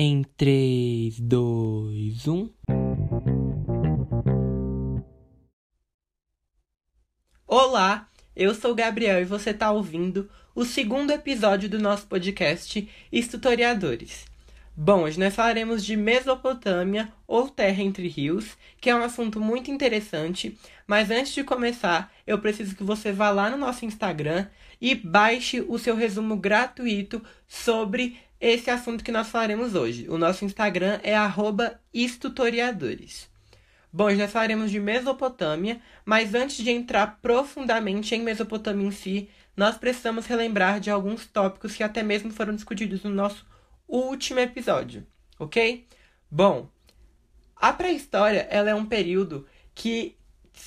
Em 0.00 0.22
3, 0.36 1.18
2, 1.18 2.28
1. 2.28 2.50
Olá, 7.44 8.08
eu 8.36 8.54
sou 8.54 8.76
Gabriel 8.76 9.20
e 9.20 9.24
você 9.24 9.50
está 9.50 9.72
ouvindo 9.72 10.30
o 10.54 10.64
segundo 10.64 11.10
episódio 11.10 11.68
do 11.68 11.80
nosso 11.80 12.06
podcast 12.06 12.88
Historiadores. 13.10 14.24
Bom, 14.76 15.02
hoje 15.02 15.18
nós 15.18 15.34
falaremos 15.34 15.84
de 15.84 15.96
Mesopotâmia 15.96 17.12
ou 17.26 17.48
Terra 17.48 17.82
entre 17.82 18.06
Rios, 18.06 18.56
que 18.80 18.88
é 18.88 18.94
um 18.94 19.02
assunto 19.02 19.40
muito 19.40 19.68
interessante, 19.68 20.56
mas 20.86 21.10
antes 21.10 21.34
de 21.34 21.42
começar, 21.42 22.12
eu 22.24 22.38
preciso 22.38 22.76
que 22.76 22.84
você 22.84 23.10
vá 23.10 23.30
lá 23.30 23.50
no 23.50 23.56
nosso 23.56 23.84
Instagram 23.84 24.46
e 24.80 24.94
baixe 24.94 25.60
o 25.60 25.76
seu 25.76 25.96
resumo 25.96 26.36
gratuito 26.36 27.20
sobre 27.48 28.16
esse 28.40 28.70
assunto 28.70 29.04
que 29.04 29.12
nós 29.12 29.28
falaremos 29.28 29.74
hoje. 29.74 30.08
O 30.08 30.18
nosso 30.18 30.44
Instagram 30.44 31.00
é 31.02 31.14
@istutoriadores. 31.92 33.28
Bom, 33.92 34.12
nós 34.12 34.30
falaremos 34.30 34.70
de 34.70 34.78
Mesopotâmia, 34.78 35.80
mas 36.04 36.34
antes 36.34 36.58
de 36.58 36.70
entrar 36.70 37.18
profundamente 37.22 38.14
em 38.14 38.22
Mesopotâmia 38.22 38.86
em 38.86 38.90
si, 38.90 39.30
nós 39.56 39.78
precisamos 39.78 40.26
relembrar 40.26 40.78
de 40.78 40.90
alguns 40.90 41.26
tópicos 41.26 41.74
que 41.74 41.82
até 41.82 42.02
mesmo 42.02 42.30
foram 42.30 42.54
discutidos 42.54 43.02
no 43.02 43.10
nosso 43.10 43.46
último 43.88 44.40
episódio, 44.40 45.06
ok? 45.38 45.86
Bom, 46.30 46.68
a 47.56 47.72
pré-história 47.72 48.46
ela 48.50 48.68
é 48.68 48.74
um 48.74 48.84
período 48.84 49.46
que 49.74 50.17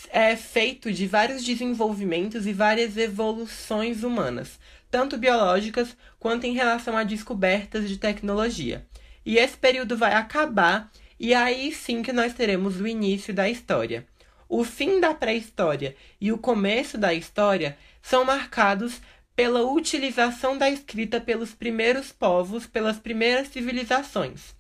é 0.09 0.35
feito 0.35 0.91
de 0.91 1.07
vários 1.07 1.43
desenvolvimentos 1.43 2.45
e 2.45 2.53
várias 2.53 2.97
evoluções 2.97 4.03
humanas, 4.03 4.59
tanto 4.89 5.17
biológicas 5.17 5.95
quanto 6.19 6.45
em 6.45 6.53
relação 6.53 6.97
a 6.97 7.03
descobertas 7.03 7.87
de 7.87 7.97
tecnologia. 7.97 8.85
E 9.25 9.37
esse 9.37 9.57
período 9.57 9.95
vai 9.95 10.13
acabar, 10.13 10.91
e 11.19 11.33
aí 11.33 11.71
sim 11.71 12.01
que 12.01 12.11
nós 12.11 12.33
teremos 12.33 12.79
o 12.79 12.87
início 12.87 13.33
da 13.33 13.49
história. 13.49 14.05
O 14.49 14.65
fim 14.65 14.99
da 14.99 15.13
pré-história 15.13 15.95
e 16.19 16.31
o 16.31 16.37
começo 16.37 16.97
da 16.97 17.13
história 17.13 17.77
são 18.01 18.25
marcados 18.25 18.99
pela 19.33 19.63
utilização 19.63 20.57
da 20.57 20.69
escrita 20.69 21.21
pelos 21.21 21.53
primeiros 21.53 22.11
povos, 22.11 22.67
pelas 22.67 22.99
primeiras 22.99 23.47
civilizações, 23.47 24.53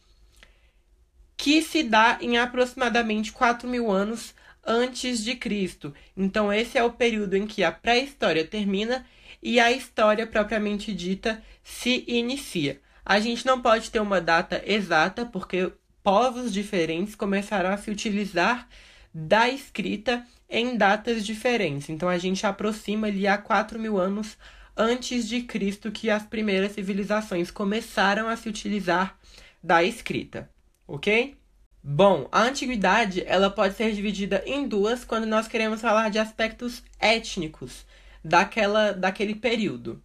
que 1.35 1.61
se 1.61 1.83
dá 1.83 2.17
em 2.21 2.37
aproximadamente 2.37 3.33
4 3.33 3.67
mil 3.67 3.91
anos 3.91 4.33
antes 4.65 5.23
de 5.23 5.35
Cristo. 5.35 5.93
Então, 6.15 6.51
esse 6.51 6.77
é 6.77 6.83
o 6.83 6.91
período 6.91 7.35
em 7.35 7.45
que 7.45 7.63
a 7.63 7.71
pré-história 7.71 8.45
termina 8.45 9.05
e 9.41 9.59
a 9.59 9.71
história 9.71 10.27
propriamente 10.27 10.93
dita 10.93 11.41
se 11.63 12.03
inicia. 12.07 12.79
A 13.05 13.19
gente 13.19 13.45
não 13.45 13.61
pode 13.61 13.89
ter 13.89 13.99
uma 13.99 14.21
data 14.21 14.61
exata, 14.65 15.25
porque 15.25 15.71
povos 16.03 16.53
diferentes 16.53 17.15
começaram 17.15 17.69
a 17.69 17.77
se 17.77 17.89
utilizar 17.89 18.67
da 19.13 19.49
escrita 19.49 20.25
em 20.49 20.77
datas 20.77 21.25
diferentes. 21.25 21.89
Então 21.89 22.07
a 22.07 22.17
gente 22.17 22.45
aproxima 22.45 23.07
ali 23.07 23.27
a 23.27 23.37
4 23.37 23.79
mil 23.79 23.97
anos 23.97 24.37
antes 24.75 25.27
de 25.27 25.41
Cristo 25.43 25.91
que 25.91 26.09
as 26.09 26.25
primeiras 26.25 26.73
civilizações 26.73 27.51
começaram 27.51 28.27
a 28.27 28.35
se 28.35 28.49
utilizar 28.49 29.17
da 29.63 29.83
escrita, 29.83 30.49
ok? 30.87 31.37
Bom, 31.83 32.27
a 32.31 32.43
antiguidade 32.43 33.23
ela 33.25 33.49
pode 33.49 33.75
ser 33.75 33.91
dividida 33.93 34.43
em 34.45 34.67
duas 34.67 35.03
quando 35.03 35.25
nós 35.25 35.47
queremos 35.47 35.81
falar 35.81 36.09
de 36.09 36.19
aspectos 36.19 36.83
étnicos 36.99 37.85
daquela, 38.23 38.91
daquele 38.91 39.33
período. 39.33 40.01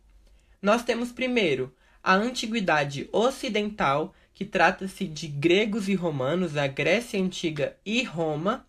Nós 0.63 0.83
temos 0.83 1.13
primeiro 1.13 1.75
a 2.03 2.15
antiguidade 2.15 3.09
ocidental, 3.13 4.15
que 4.33 4.45
trata-se 4.45 5.07
de 5.07 5.29
gregos 5.29 5.87
e 5.89 5.95
romanos, 5.95 6.57
a 6.57 6.67
Grécia 6.67 7.21
antiga 7.21 7.77
e 7.85 8.03
Roma, 8.05 8.67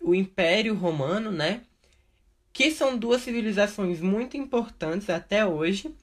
o 0.00 0.14
Império 0.14 0.74
Romano, 0.74 1.30
né? 1.30 1.62
Que 2.52 2.70
são 2.70 2.98
duas 2.98 3.22
civilizações 3.22 4.00
muito 4.00 4.36
importantes 4.36 5.08
até 5.08 5.46
hoje. 5.46 5.94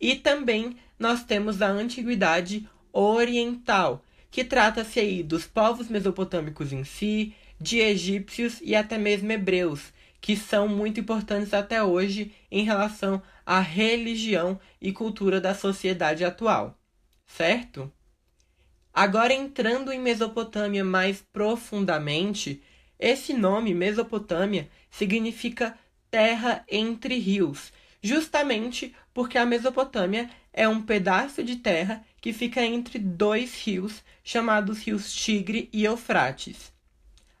E 0.00 0.14
também 0.14 0.76
nós 0.98 1.24
temos 1.24 1.62
a 1.62 1.68
antiguidade 1.68 2.68
oriental, 2.92 4.04
que 4.34 4.42
trata-se 4.42 4.98
aí 4.98 5.22
dos 5.22 5.46
povos 5.46 5.88
mesopotâmicos 5.88 6.72
em 6.72 6.82
si, 6.82 7.32
de 7.60 7.78
egípcios 7.78 8.58
e 8.62 8.74
até 8.74 8.98
mesmo 8.98 9.30
hebreus, 9.30 9.92
que 10.20 10.36
são 10.36 10.66
muito 10.66 10.98
importantes 10.98 11.54
até 11.54 11.80
hoje 11.84 12.34
em 12.50 12.64
relação 12.64 13.22
à 13.46 13.60
religião 13.60 14.58
e 14.80 14.90
cultura 14.90 15.40
da 15.40 15.54
sociedade 15.54 16.24
atual, 16.24 16.76
certo? 17.24 17.92
Agora 18.92 19.32
entrando 19.32 19.92
em 19.92 20.00
Mesopotâmia 20.00 20.84
mais 20.84 21.22
profundamente, 21.32 22.60
esse 22.98 23.32
nome 23.34 23.72
Mesopotâmia 23.72 24.68
significa 24.90 25.78
terra 26.10 26.64
entre 26.68 27.20
rios, 27.20 27.72
justamente 28.02 28.92
porque 29.14 29.38
a 29.38 29.46
Mesopotâmia 29.46 30.28
é 30.52 30.68
um 30.68 30.82
pedaço 30.82 31.40
de 31.44 31.54
terra 31.54 32.04
que 32.24 32.32
fica 32.32 32.64
entre 32.64 32.98
dois 32.98 33.54
rios 33.66 34.02
chamados 34.22 34.82
rios 34.82 35.12
Tigre 35.12 35.68
e 35.70 35.84
Eufrates. 35.84 36.72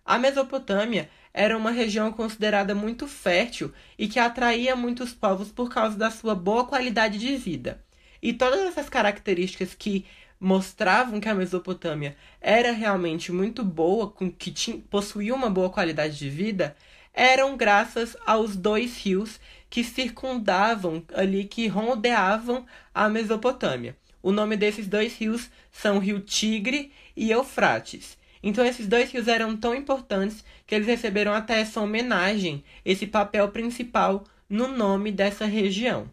A 0.04 0.18
Mesopotâmia 0.18 1.08
era 1.32 1.56
uma 1.56 1.70
região 1.70 2.12
considerada 2.12 2.74
muito 2.74 3.08
fértil 3.08 3.72
e 3.98 4.06
que 4.06 4.18
atraía 4.18 4.76
muitos 4.76 5.14
povos 5.14 5.50
por 5.50 5.70
causa 5.70 5.96
da 5.96 6.10
sua 6.10 6.34
boa 6.34 6.66
qualidade 6.66 7.18
de 7.18 7.34
vida. 7.34 7.82
E 8.20 8.34
todas 8.34 8.60
essas 8.60 8.90
características 8.90 9.72
que 9.72 10.04
mostravam 10.38 11.18
que 11.18 11.30
a 11.30 11.34
Mesopotâmia 11.34 12.14
era 12.38 12.70
realmente 12.70 13.32
muito 13.32 13.64
boa, 13.64 14.12
que 14.38 14.50
tinha, 14.50 14.82
possuía 14.90 15.34
uma 15.34 15.48
boa 15.48 15.70
qualidade 15.70 16.18
de 16.18 16.28
vida, 16.28 16.76
eram 17.14 17.56
graças 17.56 18.18
aos 18.26 18.54
dois 18.54 18.98
rios 18.98 19.40
que 19.70 19.82
circundavam 19.82 21.02
ali, 21.14 21.46
que 21.46 21.68
rodeavam 21.68 22.66
a 22.94 23.08
Mesopotâmia. 23.08 23.96
O 24.24 24.32
nome 24.32 24.56
desses 24.56 24.86
dois 24.86 25.14
rios 25.18 25.50
são 25.70 25.98
Rio 25.98 26.18
Tigre 26.18 26.90
e 27.14 27.30
Eufrates. 27.30 28.16
Então 28.42 28.64
esses 28.64 28.88
dois 28.88 29.12
rios 29.12 29.28
eram 29.28 29.54
tão 29.54 29.74
importantes 29.74 30.42
que 30.66 30.74
eles 30.74 30.86
receberam 30.86 31.34
até 31.34 31.60
essa 31.60 31.78
homenagem, 31.78 32.64
esse 32.86 33.06
papel 33.06 33.50
principal 33.50 34.24
no 34.48 34.66
nome 34.66 35.12
dessa 35.12 35.44
região. 35.44 36.08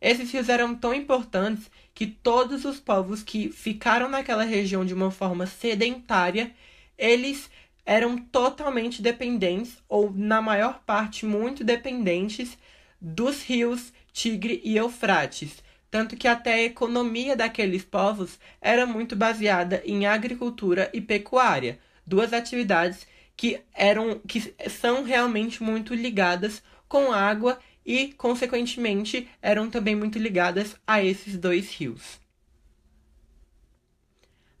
Esses 0.00 0.32
rios 0.32 0.48
eram 0.48 0.74
tão 0.74 0.94
importantes 0.94 1.70
que 1.92 2.06
todos 2.06 2.64
os 2.64 2.80
povos 2.80 3.22
que 3.22 3.50
ficaram 3.50 4.08
naquela 4.08 4.44
região 4.44 4.82
de 4.82 4.94
uma 4.94 5.10
forma 5.10 5.44
sedentária, 5.44 6.50
eles 6.96 7.50
eram 7.84 8.16
totalmente 8.16 9.02
dependentes, 9.02 9.76
ou 9.86 10.10
na 10.10 10.40
maior 10.40 10.80
parte 10.86 11.26
muito 11.26 11.62
dependentes, 11.62 12.56
dos 12.98 13.42
rios 13.42 13.92
Tigre 14.14 14.62
e 14.64 14.78
Eufrates, 14.78 15.62
tanto 15.96 16.14
que 16.14 16.28
até 16.28 16.52
a 16.52 16.62
economia 16.62 17.34
daqueles 17.34 17.82
povos 17.82 18.38
era 18.60 18.84
muito 18.84 19.16
baseada 19.16 19.82
em 19.82 20.04
agricultura 20.04 20.90
e 20.92 21.00
pecuária, 21.00 21.78
duas 22.06 22.34
atividades 22.34 23.06
que 23.34 23.62
eram 23.72 24.18
que 24.28 24.54
são 24.68 25.04
realmente 25.04 25.62
muito 25.62 25.94
ligadas 25.94 26.62
com 26.86 27.10
água 27.10 27.58
e 27.82 28.12
consequentemente 28.12 29.26
eram 29.40 29.70
também 29.70 29.96
muito 29.96 30.18
ligadas 30.18 30.76
a 30.86 31.02
esses 31.02 31.38
dois 31.38 31.72
rios. 31.72 32.20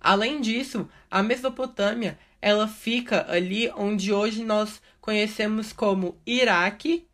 Além 0.00 0.40
disso, 0.40 0.88
a 1.10 1.22
Mesopotâmia, 1.22 2.18
ela 2.40 2.66
fica 2.66 3.30
ali 3.30 3.70
onde 3.76 4.10
hoje 4.10 4.42
nós 4.42 4.80
conhecemos 5.02 5.70
como 5.70 6.18
Iraque 6.26 7.06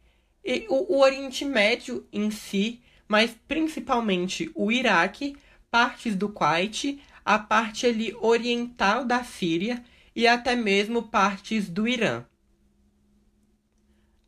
e 0.44 0.64
o, 0.68 0.94
o 0.94 1.00
Oriente 1.00 1.44
Médio 1.44 2.06
em 2.12 2.30
si 2.30 2.80
mas 3.08 3.36
principalmente 3.46 4.50
o 4.54 4.70
Iraque, 4.70 5.36
partes 5.70 6.14
do 6.14 6.28
Kuwait, 6.28 7.00
a 7.24 7.38
parte 7.38 7.86
ali 7.86 8.14
oriental 8.20 9.04
da 9.04 9.22
Síria 9.22 9.82
e 10.14 10.26
até 10.26 10.54
mesmo 10.54 11.04
partes 11.04 11.68
do 11.68 11.86
Irã. 11.88 12.24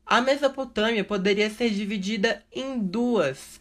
A 0.06 0.20
Mesopotâmia 0.20 1.02
poderia 1.02 1.48
ser 1.50 1.70
dividida 1.70 2.44
em 2.52 2.78
duas, 2.78 3.60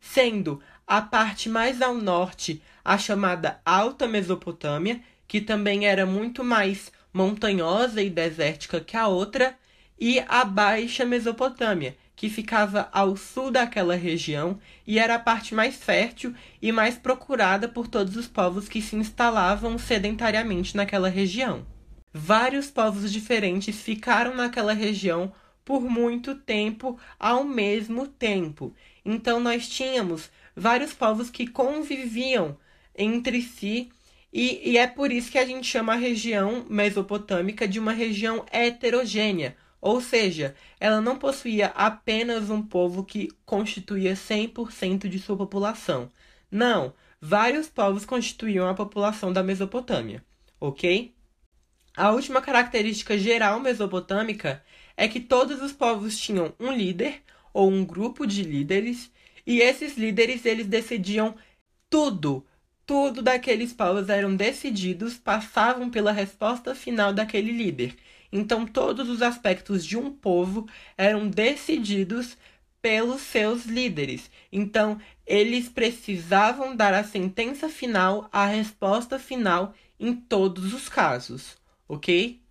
sendo 0.00 0.60
a 0.86 1.00
parte 1.00 1.48
mais 1.48 1.80
ao 1.80 1.94
norte 1.94 2.62
a 2.84 2.98
chamada 2.98 3.60
Alta 3.64 4.06
Mesopotâmia, 4.06 5.00
que 5.26 5.40
também 5.40 5.86
era 5.86 6.04
muito 6.04 6.44
mais 6.44 6.92
montanhosa 7.12 8.02
e 8.02 8.10
desértica 8.10 8.80
que 8.80 8.96
a 8.96 9.06
outra, 9.06 9.56
e 9.98 10.18
a 10.28 10.44
Baixa 10.44 11.04
Mesopotâmia, 11.04 11.96
que 12.16 12.28
ficava 12.28 12.88
ao 12.92 13.16
sul 13.16 13.50
daquela 13.50 13.96
região 13.96 14.58
e 14.86 14.98
era 14.98 15.16
a 15.16 15.18
parte 15.18 15.54
mais 15.54 15.76
fértil 15.76 16.34
e 16.62 16.70
mais 16.70 16.96
procurada 16.96 17.68
por 17.68 17.88
todos 17.88 18.16
os 18.16 18.26
povos 18.26 18.68
que 18.68 18.80
se 18.80 18.96
instalavam 18.96 19.78
sedentariamente 19.78 20.76
naquela 20.76 21.08
região. 21.08 21.66
Vários 22.12 22.70
povos 22.70 23.12
diferentes 23.12 23.80
ficaram 23.80 24.34
naquela 24.36 24.72
região 24.72 25.32
por 25.64 25.82
muito 25.82 26.34
tempo 26.34 26.98
ao 27.18 27.42
mesmo 27.42 28.06
tempo. 28.06 28.74
Então 29.04 29.40
nós 29.40 29.68
tínhamos 29.68 30.30
vários 30.54 30.92
povos 30.92 31.30
que 31.30 31.46
conviviam 31.46 32.56
entre 32.96 33.42
si. 33.42 33.90
E, 34.32 34.72
e 34.72 34.78
é 34.78 34.86
por 34.86 35.12
isso 35.12 35.30
que 35.30 35.38
a 35.38 35.46
gente 35.46 35.66
chama 35.66 35.94
a 35.94 35.96
região 35.96 36.64
mesopotâmica 36.68 37.68
de 37.68 37.78
uma 37.78 37.92
região 37.92 38.44
heterogênea, 38.50 39.56
ou 39.84 40.00
seja, 40.00 40.54
ela 40.80 40.98
não 40.98 41.18
possuía 41.18 41.66
apenas 41.66 42.48
um 42.48 42.62
povo 42.62 43.04
que 43.04 43.28
constituía 43.44 44.16
100% 44.16 45.06
de 45.10 45.18
sua 45.18 45.36
população. 45.36 46.10
Não, 46.50 46.94
vários 47.20 47.68
povos 47.68 48.06
constituíam 48.06 48.66
a 48.66 48.72
população 48.72 49.30
da 49.30 49.42
Mesopotâmia, 49.42 50.24
ok? 50.58 51.14
A 51.94 52.12
última 52.12 52.40
característica 52.40 53.18
geral 53.18 53.60
mesopotâmica 53.60 54.64
é 54.96 55.06
que 55.06 55.20
todos 55.20 55.60
os 55.60 55.72
povos 55.72 56.18
tinham 56.18 56.54
um 56.58 56.72
líder 56.72 57.20
ou 57.52 57.70
um 57.70 57.84
grupo 57.84 58.26
de 58.26 58.42
líderes, 58.42 59.12
e 59.46 59.60
esses 59.60 59.98
líderes 59.98 60.46
eles 60.46 60.66
decidiam 60.66 61.34
tudo, 61.90 62.46
tudo 62.86 63.20
daqueles 63.20 63.74
povos 63.74 64.08
eram 64.08 64.34
decididos, 64.34 65.18
passavam 65.18 65.90
pela 65.90 66.10
resposta 66.10 66.74
final 66.74 67.12
daquele 67.12 67.52
líder. 67.52 67.94
Então 68.34 68.66
todos 68.66 69.08
os 69.08 69.22
aspectos 69.22 69.86
de 69.86 69.96
um 69.96 70.10
povo 70.10 70.66
eram 70.98 71.28
decididos 71.28 72.36
pelos 72.82 73.22
seus 73.22 73.64
líderes. 73.64 74.28
Então 74.52 75.00
eles 75.24 75.68
precisavam 75.68 76.74
dar 76.74 76.92
a 76.92 77.04
sentença 77.04 77.68
final, 77.68 78.28
a 78.32 78.46
resposta 78.46 79.20
final 79.20 79.72
em 80.00 80.12
todos 80.12 80.74
os 80.74 80.88
casos, 80.88 81.56
ok? 81.88 82.42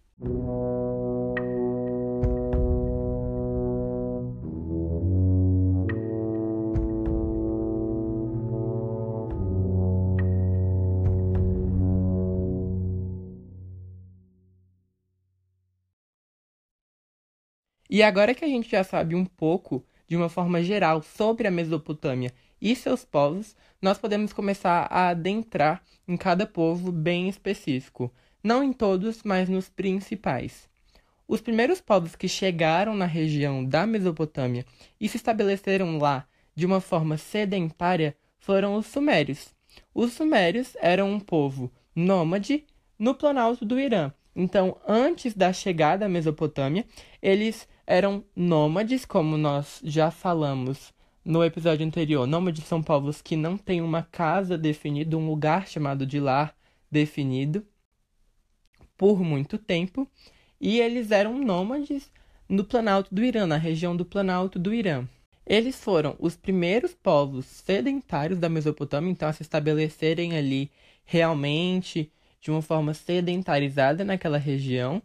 E 17.93 18.01
agora 18.01 18.33
que 18.33 18.43
a 18.43 18.47
gente 18.47 18.71
já 18.71 18.83
sabe 18.83 19.13
um 19.13 19.23
pouco, 19.23 19.85
de 20.07 20.17
uma 20.17 20.27
forma 20.27 20.63
geral, 20.63 21.03
sobre 21.03 21.47
a 21.47 21.51
Mesopotâmia 21.51 22.31
e 22.59 22.75
seus 22.75 23.05
povos, 23.05 23.55
nós 23.79 23.99
podemos 23.99 24.33
começar 24.33 24.87
a 24.89 25.09
adentrar 25.09 25.83
em 26.07 26.17
cada 26.17 26.47
povo 26.47 26.91
bem 26.91 27.29
específico. 27.29 28.11
Não 28.43 28.63
em 28.63 28.73
todos, 28.73 29.21
mas 29.21 29.47
nos 29.47 29.69
principais. 29.69 30.67
Os 31.27 31.39
primeiros 31.39 31.79
povos 31.81 32.15
que 32.15 32.27
chegaram 32.27 32.95
na 32.95 33.05
região 33.05 33.63
da 33.63 33.85
Mesopotâmia 33.85 34.65
e 34.99 35.07
se 35.07 35.17
estabeleceram 35.17 35.99
lá 35.99 36.25
de 36.55 36.65
uma 36.65 36.81
forma 36.81 37.15
sedentária 37.15 38.17
foram 38.39 38.73
os 38.73 38.87
Sumérios. 38.87 39.53
Os 39.93 40.13
Sumérios 40.13 40.75
eram 40.81 41.11
um 41.11 41.19
povo 41.19 41.71
nômade 41.95 42.65
no 42.97 43.13
planalto 43.13 43.63
do 43.63 43.79
Irã. 43.79 44.11
Então, 44.35 44.77
antes 44.87 45.35
da 45.35 45.53
chegada 45.53 46.07
à 46.07 46.09
Mesopotâmia, 46.09 46.87
eles 47.21 47.67
eram 47.85 48.23
nômades, 48.35 49.05
como 49.05 49.37
nós 49.37 49.81
já 49.83 50.09
falamos 50.09 50.93
no 51.23 51.43
episódio 51.43 51.85
anterior. 51.85 52.27
Nômades 52.27 52.65
são 52.65 52.81
povos 52.81 53.21
que 53.21 53.35
não 53.35 53.57
têm 53.57 53.81
uma 53.81 54.03
casa 54.03 54.57
definida, 54.57 55.17
um 55.17 55.27
lugar 55.27 55.67
chamado 55.67 56.05
de 56.05 56.19
lar 56.19 56.55
definido 56.91 57.65
por 58.97 59.21
muito 59.21 59.57
tempo, 59.57 60.07
e 60.59 60.79
eles 60.79 61.11
eram 61.11 61.37
nômades 61.37 62.11
no 62.47 62.63
Planalto 62.63 63.13
do 63.13 63.23
Irã, 63.23 63.45
na 63.45 63.57
região 63.57 63.95
do 63.95 64.05
Planalto 64.05 64.59
do 64.59 64.73
Irã. 64.73 65.07
Eles 65.45 65.83
foram 65.83 66.15
os 66.19 66.37
primeiros 66.37 66.93
povos 66.93 67.45
sedentários 67.45 68.39
da 68.39 68.47
Mesopotâmia, 68.47 69.11
então 69.11 69.27
a 69.27 69.33
se 69.33 69.41
estabelecerem 69.41 70.37
ali 70.37 70.71
realmente 71.03 72.11
de 72.39 72.51
uma 72.51 72.61
forma 72.61 72.93
sedentarizada 72.93 74.05
naquela 74.05 74.37
região, 74.37 75.01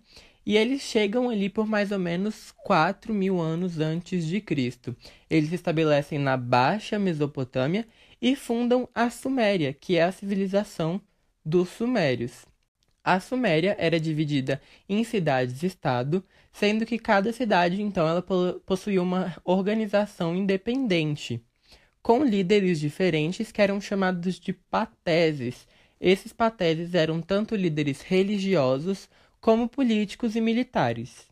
e 0.48 0.56
eles 0.56 0.80
chegam 0.80 1.28
ali 1.28 1.50
por 1.50 1.66
mais 1.66 1.92
ou 1.92 1.98
menos 1.98 2.54
4 2.64 3.12
mil 3.12 3.38
anos 3.38 3.78
antes 3.80 4.26
de 4.26 4.40
Cristo. 4.40 4.96
Eles 5.28 5.50
se 5.50 5.56
estabelecem 5.56 6.18
na 6.18 6.38
Baixa 6.38 6.98
Mesopotâmia 6.98 7.86
e 8.20 8.34
fundam 8.34 8.88
a 8.94 9.10
Suméria, 9.10 9.74
que 9.74 9.98
é 9.98 10.04
a 10.04 10.10
civilização 10.10 11.02
dos 11.44 11.68
Sumérios. 11.68 12.46
A 13.04 13.20
Suméria 13.20 13.76
era 13.78 14.00
dividida 14.00 14.58
em 14.88 15.04
cidades-estado, 15.04 16.24
sendo 16.50 16.86
que 16.86 16.98
cada 16.98 17.30
cidade, 17.30 17.82
então, 17.82 18.08
ela 18.08 18.24
possuía 18.64 19.02
uma 19.02 19.36
organização 19.44 20.34
independente, 20.34 21.44
com 22.00 22.24
líderes 22.24 22.80
diferentes 22.80 23.52
que 23.52 23.60
eram 23.60 23.82
chamados 23.82 24.40
de 24.40 24.54
pateses. 24.54 25.68
Esses 26.00 26.32
pateses 26.32 26.94
eram 26.94 27.20
tanto 27.20 27.54
líderes 27.54 28.00
religiosos 28.00 29.10
como 29.40 29.68
políticos 29.68 30.36
e 30.36 30.40
militares. 30.40 31.28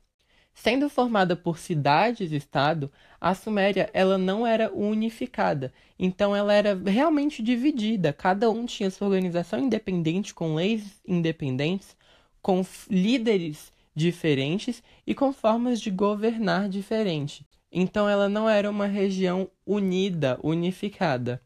Sendo 0.55 0.89
formada 0.89 1.37
por 1.37 1.59
cidades-estado, 1.59 2.91
a 3.21 3.35
Suméria 3.35 3.91
ela 3.93 4.17
não 4.17 4.47
era 4.47 4.73
unificada, 4.73 5.73
então 5.99 6.35
ela 6.35 6.53
era 6.55 6.75
realmente 6.75 7.43
dividida. 7.43 8.13
Cada 8.13 8.51
um 8.51 8.65
tinha 8.65 8.91
sua 8.91 9.07
organização 9.07 9.59
independente, 9.59 10.33
com 10.33 10.55
leis 10.55 10.99
independentes, 11.07 11.95
com 12.41 12.65
líderes 12.91 13.71
diferentes 13.95 14.83
e 15.07 15.15
com 15.15 15.31
formas 15.31 15.81
de 15.81 15.91
governar 15.91 16.71
diferentes. 16.71 17.45
Então 17.71 18.09
ela 18.09 18.29
não 18.29 18.49
era 18.49 18.71
uma 18.71 18.87
região 18.87 19.51
unida, 19.67 20.39
unificada. 20.43 21.43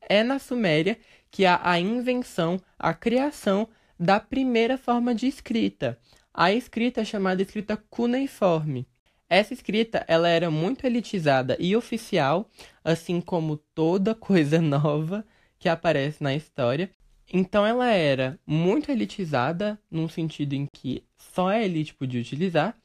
É 0.00 0.22
na 0.22 0.38
Suméria 0.38 0.98
que 1.30 1.46
há 1.46 1.58
a 1.62 1.80
invenção, 1.80 2.60
a 2.78 2.92
criação 2.92 3.66
da 4.02 4.18
primeira 4.18 4.76
forma 4.76 5.14
de 5.14 5.28
escrita. 5.28 5.96
A 6.34 6.52
escrita 6.52 7.02
é 7.02 7.04
chamada 7.04 7.40
escrita 7.40 7.76
cuneiforme. 7.88 8.84
Essa 9.28 9.54
escrita 9.54 10.04
ela 10.08 10.28
era 10.28 10.50
muito 10.50 10.84
elitizada 10.84 11.56
e 11.60 11.76
oficial, 11.76 12.50
assim 12.82 13.20
como 13.20 13.56
toda 13.56 14.12
coisa 14.16 14.60
nova 14.60 15.24
que 15.56 15.68
aparece 15.68 16.20
na 16.20 16.34
história. 16.34 16.90
Então 17.32 17.64
ela 17.64 17.92
era 17.92 18.36
muito 18.44 18.90
elitizada, 18.90 19.78
num 19.88 20.08
sentido 20.08 20.54
em 20.54 20.66
que 20.66 21.04
só 21.16 21.50
a 21.50 21.62
elite 21.62 21.94
podia 21.94 22.20
utilizar, 22.20 22.76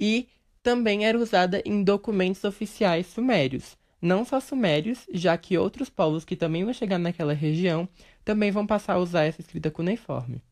e 0.00 0.26
também 0.62 1.04
era 1.04 1.18
usada 1.18 1.62
em 1.66 1.84
documentos 1.84 2.42
oficiais 2.44 3.06
sumérios. 3.08 3.76
Não 4.00 4.24
só 4.24 4.40
sumérios, 4.40 5.06
já 5.12 5.36
que 5.38 5.56
outros 5.56 5.88
povos 5.88 6.24
que 6.24 6.36
também 6.36 6.64
vão 6.64 6.72
chegar 6.72 6.98
naquela 6.98 7.32
região 7.32 7.88
também 8.24 8.50
vão 8.50 8.66
passar 8.66 8.94
a 8.94 8.98
usar 8.98 9.24
essa 9.24 9.40
escrita 9.40 9.70
cuneiforme. 9.70 10.42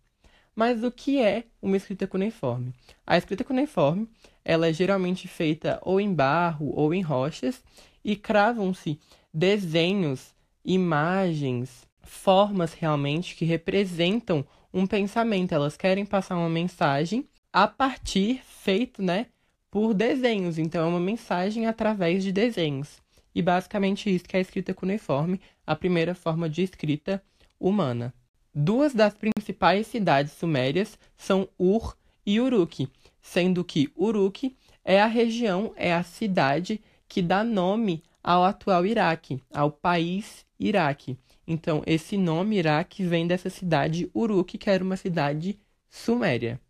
Mas 0.54 0.84
o 0.84 0.90
que 0.90 1.20
é 1.20 1.44
uma 1.60 1.76
escrita 1.76 2.06
cuneiforme? 2.06 2.72
A 3.06 3.18
escrita 3.18 3.44
cuneiforme 3.44 4.08
ela 4.44 4.68
é 4.68 4.72
geralmente 4.72 5.26
feita 5.26 5.80
ou 5.82 6.00
em 6.00 6.12
barro 6.12 6.72
ou 6.74 6.94
em 6.94 7.02
rochas 7.02 7.62
e 8.04 8.14
cravam-se 8.14 9.00
desenhos, 9.32 10.34
imagens, 10.64 11.86
formas 12.02 12.72
realmente 12.72 13.34
que 13.34 13.44
representam 13.44 14.46
um 14.72 14.86
pensamento. 14.86 15.52
Elas 15.52 15.76
querem 15.76 16.04
passar 16.06 16.36
uma 16.36 16.48
mensagem 16.48 17.28
a 17.52 17.66
partir 17.66 18.40
feito, 18.44 19.02
né, 19.02 19.26
por 19.70 19.94
desenhos. 19.94 20.58
Então 20.58 20.84
é 20.84 20.88
uma 20.88 21.00
mensagem 21.00 21.66
através 21.66 22.22
de 22.22 22.30
desenhos. 22.30 23.03
E 23.34 23.42
basicamente 23.42 24.14
isso 24.14 24.24
que 24.24 24.36
é 24.36 24.38
a 24.38 24.42
escrita 24.42 24.72
cuneiforme, 24.72 25.40
a 25.66 25.74
primeira 25.74 26.14
forma 26.14 26.48
de 26.48 26.62
escrita 26.62 27.22
humana. 27.58 28.14
Duas 28.54 28.94
das 28.94 29.14
principais 29.14 29.86
cidades 29.86 30.32
sumérias 30.32 30.96
são 31.16 31.48
Ur 31.58 31.96
e 32.24 32.40
Uruk, 32.40 32.88
sendo 33.20 33.64
que 33.64 33.90
Uruk 33.96 34.56
é 34.84 35.00
a 35.00 35.06
região, 35.06 35.72
é 35.74 35.92
a 35.92 36.02
cidade 36.02 36.80
que 37.08 37.20
dá 37.20 37.42
nome 37.42 38.02
ao 38.22 38.44
atual 38.44 38.86
Iraque, 38.86 39.42
ao 39.52 39.70
país 39.70 40.46
Iraque. 40.58 41.18
Então, 41.46 41.82
esse 41.86 42.16
nome 42.16 42.56
Iraque 42.58 43.04
vem 43.04 43.26
dessa 43.26 43.50
cidade 43.50 44.10
Uruk, 44.14 44.56
que 44.56 44.70
era 44.70 44.84
uma 44.84 44.96
cidade 44.96 45.58
suméria. 45.90 46.60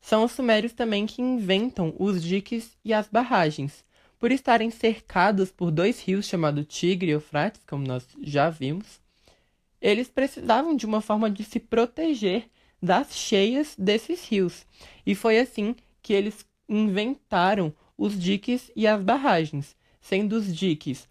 São 0.00 0.24
os 0.24 0.32
sumérios 0.32 0.72
também 0.72 1.06
que 1.06 1.22
inventam 1.22 1.94
os 1.98 2.22
diques 2.22 2.76
e 2.84 2.92
as 2.92 3.08
barragens. 3.08 3.84
Por 4.22 4.30
estarem 4.30 4.70
cercados 4.70 5.50
por 5.50 5.72
dois 5.72 6.00
rios 6.00 6.26
chamados 6.26 6.64
Tigre 6.68 7.10
e 7.10 7.14
Eufrates, 7.14 7.60
como 7.66 7.84
nós 7.84 8.06
já 8.20 8.48
vimos, 8.48 9.00
eles 9.80 10.08
precisavam 10.08 10.76
de 10.76 10.86
uma 10.86 11.00
forma 11.00 11.28
de 11.28 11.42
se 11.42 11.58
proteger 11.58 12.48
das 12.80 13.16
cheias 13.16 13.74
desses 13.76 14.24
rios. 14.28 14.64
E 15.04 15.16
foi 15.16 15.40
assim 15.40 15.74
que 16.00 16.12
eles 16.12 16.46
inventaram 16.68 17.74
os 17.98 18.16
diques 18.16 18.70
e 18.76 18.86
as 18.86 19.02
barragens, 19.02 19.74
sendo 20.00 20.34
os 20.34 20.54
diques 20.54 21.08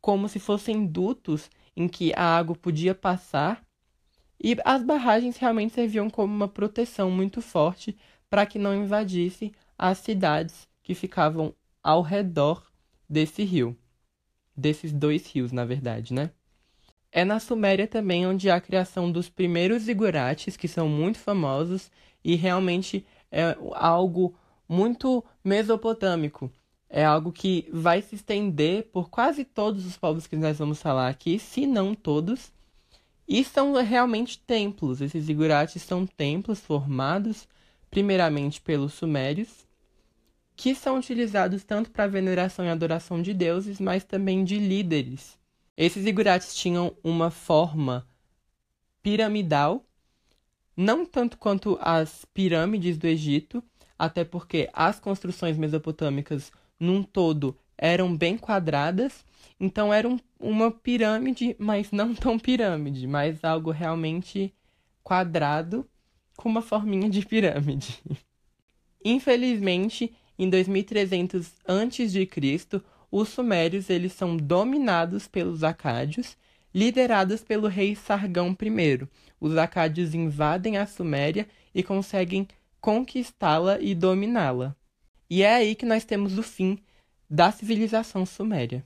como 0.00 0.28
se 0.28 0.40
fossem 0.40 0.84
dutos 0.84 1.48
em 1.76 1.86
que 1.86 2.12
a 2.16 2.24
água 2.24 2.56
podia 2.56 2.92
passar, 2.92 3.64
e 4.42 4.56
as 4.64 4.82
barragens 4.82 5.36
realmente 5.36 5.74
serviam 5.74 6.10
como 6.10 6.34
uma 6.34 6.48
proteção 6.48 7.08
muito 7.08 7.40
forte 7.40 7.96
para 8.28 8.44
que 8.44 8.58
não 8.58 8.74
invadisse 8.74 9.52
as 9.78 9.98
cidades 9.98 10.66
que 10.82 10.92
ficavam 10.92 11.54
ao 11.88 12.02
redor 12.02 12.70
desse 13.08 13.42
rio. 13.42 13.74
Desses 14.54 14.92
dois 14.92 15.26
rios, 15.26 15.52
na 15.52 15.64
verdade, 15.64 16.12
né? 16.12 16.30
É 17.10 17.24
na 17.24 17.40
Suméria 17.40 17.88
também 17.88 18.26
onde 18.26 18.50
há 18.50 18.56
a 18.56 18.60
criação 18.60 19.10
dos 19.10 19.30
primeiros 19.30 19.84
zigurates, 19.84 20.54
que 20.54 20.68
são 20.68 20.86
muito 20.86 21.18
famosos 21.18 21.90
e 22.22 22.34
realmente 22.34 23.06
é 23.32 23.56
algo 23.72 24.36
muito 24.68 25.24
mesopotâmico. 25.42 26.52
É 26.90 27.06
algo 27.06 27.32
que 27.32 27.66
vai 27.72 28.02
se 28.02 28.16
estender 28.16 28.90
por 28.92 29.08
quase 29.08 29.42
todos 29.42 29.86
os 29.86 29.96
povos 29.96 30.26
que 30.26 30.36
nós 30.36 30.58
vamos 30.58 30.82
falar 30.82 31.08
aqui, 31.08 31.38
se 31.38 31.66
não 31.66 31.94
todos. 31.94 32.52
E 33.26 33.42
são 33.42 33.72
realmente 33.72 34.38
templos. 34.40 35.00
Esses 35.00 35.24
zigurates 35.24 35.80
são 35.80 36.06
templos 36.06 36.60
formados 36.60 37.48
primeiramente 37.90 38.60
pelos 38.60 38.92
sumérios, 38.92 39.66
que 40.58 40.74
são 40.74 40.98
utilizados 40.98 41.62
tanto 41.62 41.88
para 41.88 42.08
veneração 42.08 42.64
e 42.64 42.68
adoração 42.68 43.22
de 43.22 43.32
deuses, 43.32 43.78
mas 43.78 44.02
também 44.02 44.42
de 44.42 44.58
líderes. 44.58 45.38
Esses 45.76 46.02
zigurates 46.02 46.52
tinham 46.52 46.96
uma 47.04 47.30
forma 47.30 48.04
piramidal, 49.00 49.86
não 50.76 51.06
tanto 51.06 51.38
quanto 51.38 51.78
as 51.80 52.24
pirâmides 52.34 52.98
do 52.98 53.06
Egito, 53.06 53.62
até 53.96 54.24
porque 54.24 54.68
as 54.72 54.98
construções 54.98 55.56
mesopotâmicas 55.56 56.50
num 56.78 57.04
todo 57.04 57.56
eram 57.76 58.16
bem 58.16 58.36
quadradas, 58.36 59.24
então 59.60 59.94
era 59.94 60.08
um, 60.08 60.18
uma 60.40 60.72
pirâmide, 60.72 61.54
mas 61.56 61.92
não 61.92 62.12
tão 62.12 62.36
pirâmide, 62.36 63.06
mas 63.06 63.44
algo 63.44 63.70
realmente 63.70 64.52
quadrado 65.04 65.88
com 66.36 66.48
uma 66.48 66.62
forminha 66.62 67.08
de 67.08 67.24
pirâmide. 67.24 68.02
Infelizmente, 69.04 70.12
em 70.38 70.48
2300 70.48 71.52
a.C., 71.66 72.82
os 73.10 73.28
sumérios 73.30 73.88
eles 73.88 74.12
são 74.12 74.36
dominados 74.36 75.26
pelos 75.26 75.64
acádios, 75.64 76.36
liderados 76.74 77.42
pelo 77.42 77.66
rei 77.66 77.94
Sargão 77.96 78.56
I. 78.60 79.08
Os 79.40 79.56
acádios 79.56 80.14
invadem 80.14 80.76
a 80.76 80.86
Suméria 80.86 81.48
e 81.74 81.82
conseguem 81.82 82.46
conquistá-la 82.80 83.80
e 83.80 83.94
dominá-la. 83.94 84.76
E 85.30 85.42
é 85.42 85.54
aí 85.54 85.74
que 85.74 85.86
nós 85.86 86.04
temos 86.04 86.38
o 86.38 86.42
fim 86.42 86.78
da 87.28 87.50
civilização 87.50 88.24
suméria. 88.24 88.84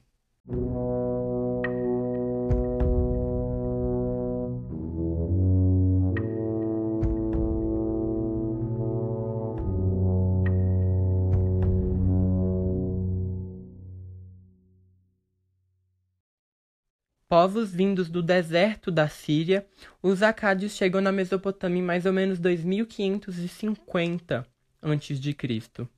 Povos 17.33 17.73
vindos 17.73 18.11
do 18.11 18.23
deserto 18.23 18.91
da 18.91 19.09
Síria, 19.09 19.65
os 20.03 20.23
acádios 20.23 20.73
chegam 20.73 21.01
na 21.01 21.11
Mesopotâmia 21.11 21.79
em 21.79 21.83
mais 21.83 22.05
ou 22.05 22.12
menos 22.12 22.39
2550 22.39 24.47
a.C. 24.83 25.89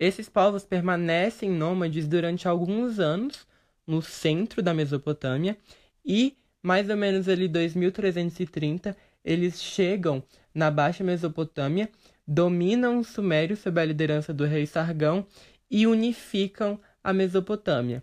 Esses 0.00 0.28
povos 0.28 0.64
permanecem 0.64 1.48
nômades 1.48 2.08
durante 2.08 2.48
alguns 2.48 2.98
anos 2.98 3.46
no 3.86 4.02
centro 4.02 4.60
da 4.60 4.74
Mesopotâmia 4.74 5.56
e 6.04 6.36
mais 6.60 6.90
ou 6.90 6.96
menos 6.96 7.28
ali 7.28 7.46
2330 7.46 8.96
eles 9.24 9.62
chegam 9.62 10.24
na 10.52 10.72
Baixa 10.72 11.04
Mesopotâmia, 11.04 11.88
dominam 12.26 12.98
os 12.98 13.06
sumérios 13.06 13.60
sob 13.60 13.80
a 13.80 13.84
liderança 13.84 14.34
do 14.34 14.44
rei 14.44 14.66
Sargão 14.66 15.24
e 15.70 15.86
unificam 15.86 16.80
a 17.04 17.12
Mesopotâmia. 17.12 18.02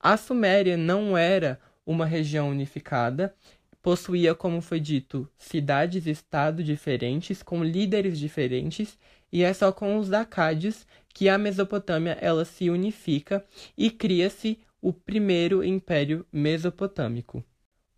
A 0.00 0.16
Suméria 0.16 0.78
não 0.78 1.18
era 1.18 1.60
uma 1.86 2.04
região 2.04 2.50
unificada, 2.50 3.34
possuía, 3.80 4.34
como 4.34 4.60
foi 4.60 4.80
dito, 4.80 5.30
cidades-estado 5.38 6.64
diferentes, 6.64 7.42
com 7.42 7.62
líderes 7.62 8.18
diferentes, 8.18 8.98
e 9.32 9.44
é 9.44 9.54
só 9.54 9.70
com 9.70 9.96
os 9.96 10.12
acádios 10.12 10.84
que 11.14 11.28
a 11.28 11.38
Mesopotâmia 11.38 12.18
ela 12.20 12.44
se 12.44 12.68
unifica 12.68 13.44
e 13.78 13.90
cria-se 13.90 14.58
o 14.82 14.92
primeiro 14.92 15.62
império 15.64 16.26
mesopotâmico. 16.32 17.44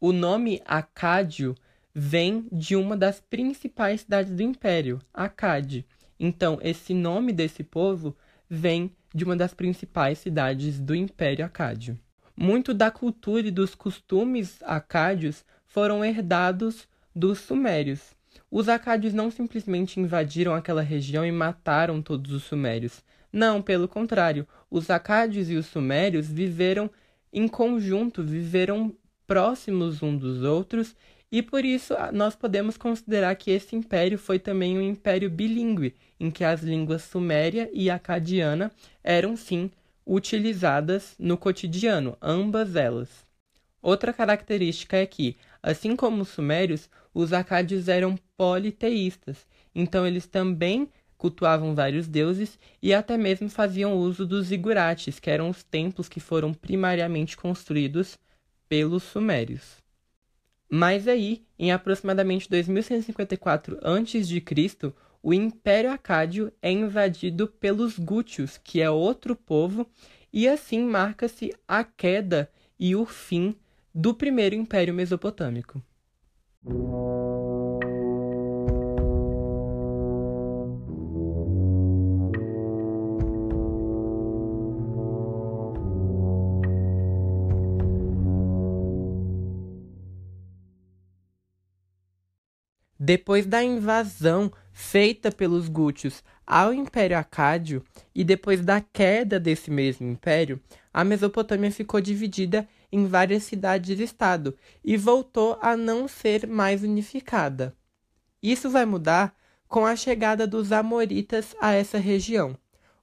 O 0.01 0.13
nome 0.13 0.63
Acádio 0.65 1.55
vem 1.95 2.47
de 2.53 2.77
uma 2.77 2.97
das 2.97 3.21
principais 3.21 4.03
cidades 4.03 4.33
do 4.33 4.43
império, 4.43 5.01
Acade. 5.13 5.85
Então, 6.21 6.59
esse 6.63 6.95
nome 6.95 7.33
desse 7.33 7.65
povo 7.65 8.17
vem 8.49 8.95
de 9.15 9.25
uma 9.25 9.37
das 9.37 9.55
principais 9.55 10.19
cidades 10.19 10.79
do 10.79 10.95
Império 10.95 11.45
Acádio. 11.45 11.99
Muito 12.41 12.73
da 12.73 12.89
cultura 12.89 13.49
e 13.49 13.51
dos 13.51 13.75
costumes 13.75 14.63
acádios 14.63 15.45
foram 15.67 16.05
herdados 16.05 16.87
dos 17.13 17.41
sumérios. 17.41 18.15
Os 18.49 18.69
acádios 18.69 19.13
não 19.13 19.29
simplesmente 19.29 19.99
invadiram 19.99 20.55
aquela 20.55 20.81
região 20.81 21.27
e 21.27 21.33
mataram 21.33 22.01
todos 22.01 22.31
os 22.31 22.45
sumérios. 22.45 23.03
Não, 23.33 23.61
pelo 23.61 23.89
contrário, 23.89 24.47
os 24.71 24.89
acádios 24.89 25.51
e 25.51 25.57
os 25.57 25.67
sumérios 25.67 26.29
viveram 26.29 26.89
em 27.33 27.49
conjunto, 27.49 28.23
viveram 28.23 28.95
próximos 29.27 30.01
uns 30.01 30.21
dos 30.21 30.45
outros, 30.45 30.95
e 31.33 31.43
por 31.43 31.65
isso 31.65 31.93
nós 32.13 32.37
podemos 32.37 32.77
considerar 32.77 33.35
que 33.35 33.51
esse 33.51 33.75
império 33.75 34.17
foi 34.17 34.39
também 34.39 34.79
um 34.79 34.81
império 34.81 35.29
bilíngue, 35.29 35.93
em 36.21 36.31
que 36.31 36.45
as 36.45 36.63
línguas 36.63 37.03
suméria 37.03 37.69
e 37.73 37.91
acadiana 37.91 38.71
eram 39.03 39.37
sim 39.37 39.73
utilizadas 40.09 41.15
no 41.19 41.37
cotidiano, 41.37 42.17
ambas 42.21 42.75
elas. 42.75 43.27
Outra 43.83 44.13
característica 44.13 44.97
é 44.97 45.07
que, 45.07 45.37
assim 45.63 45.95
como 45.95 46.23
os 46.23 46.29
sumérios, 46.29 46.89
os 47.13 47.33
acádios 47.33 47.89
eram 47.89 48.19
politeístas, 48.37 49.47
então 49.75 50.07
eles 50.07 50.27
também 50.27 50.89
cultuavam 51.19 51.75
vários 51.75 52.09
deuses 52.09 52.59
e 52.81 52.95
até 52.95 53.19
mesmo 53.19 53.51
faziam 53.51 53.95
uso 53.95 54.25
dos 54.25 54.47
zigurates, 54.47 55.21
que 55.21 55.31
eram 55.31 55.51
os 55.51 55.63
templos 55.63 56.09
que 56.09 56.21
foram 56.21 56.55
primariamente 56.55 57.37
construídos 57.37 58.19
pelos 58.69 59.03
sumérios. 59.03 59.77
Mas 60.71 61.09
aí, 61.09 61.45
em 61.59 61.73
aproximadamente 61.73 62.49
2154 62.49 63.79
a.C., 63.83 64.95
o 65.23 65.35
Império 65.35 65.91
Acádio 65.91 66.53
é 66.63 66.71
invadido 66.71 67.49
pelos 67.49 67.99
Gútios, 67.99 68.59
que 68.59 68.81
é 68.81 68.91
outro 68.91 69.35
povo, 69.35 69.87
e 70.33 70.49
assim 70.49 70.85
marca-se 70.85 71.53
a 71.67 71.83
queda 71.83 72.51
e 72.79 72.95
o 72.95 73.05
fim 73.05 73.57
do 73.95 74.15
primeiro 74.15 74.55
Império 74.55 74.95
Mesopotâmico. 74.95 75.83
Depois 93.01 93.47
da 93.47 93.63
invasão 93.63 94.53
feita 94.81 95.33
pelos 95.33 95.69
gútios 95.69 96.23
ao 96.47 96.73
Império 96.73 97.19
Acádio 97.19 97.83
e 98.15 98.23
depois 98.23 98.65
da 98.65 98.81
queda 98.81 99.39
desse 99.41 99.73
mesmo 99.73 100.09
império, 100.09 100.61
a 100.95 101.03
Mesopotâmia 101.03 101.73
ficou 101.73 102.01
dividida 102.01 102.67
em 102.91 103.05
várias 103.05 103.43
cidades-estado 103.43 104.57
e 104.85 104.97
voltou 104.97 105.59
a 105.61 105.77
não 105.77 106.07
ser 106.07 106.47
mais 106.47 106.85
unificada. 106.85 107.75
Isso 108.41 108.71
vai 108.71 108.87
mudar 108.87 109.35
com 109.67 109.85
a 109.85 109.97
chegada 109.97 110.47
dos 110.47 110.71
Amoritas 110.71 111.57
a 111.61 111.73
essa 111.73 111.99
região. 111.99 112.57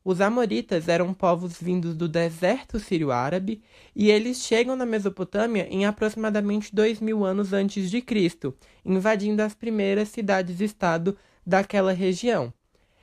Os 0.03 0.21
Amoritas 0.21 0.87
eram 0.87 1.13
povos 1.13 1.61
vindos 1.61 1.93
do 1.93 2.07
deserto 2.07 2.79
sírio-árabe 2.79 3.61
e 3.93 4.09
eles 4.09 4.37
chegam 4.37 4.77
na 4.77 4.85
Mesopotâmia 4.85 5.67
em 5.69 5.85
aproximadamente 5.85 6.73
dois 6.73 7.01
mil 7.01 7.25
anos 7.25 7.51
antes 7.51 7.91
de 7.91 8.01
Cristo, 8.01 8.55
invadindo 8.85 9.41
as 9.41 9.53
primeiras 9.53 10.07
cidades-estado 10.07 11.17
daquela 11.45 11.93
região. 11.93 12.53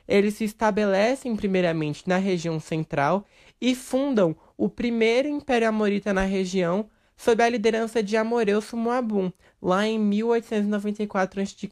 Eles 0.07 0.35
se 0.35 0.43
estabelecem 0.43 1.35
primeiramente 1.35 2.07
na 2.07 2.17
região 2.17 2.59
central 2.59 3.25
e 3.59 3.73
fundam 3.73 4.35
o 4.57 4.67
primeiro 4.67 5.27
Império 5.27 5.69
Amorita 5.69 6.13
na 6.13 6.23
região 6.23 6.89
sob 7.15 7.41
a 7.41 7.49
liderança 7.49 8.03
de 8.03 8.17
Amoreu 8.17 8.61
Sumoabum, 8.61 9.31
lá 9.61 9.87
em 9.87 9.97
1894 9.97 11.41
a.C. 11.41 11.69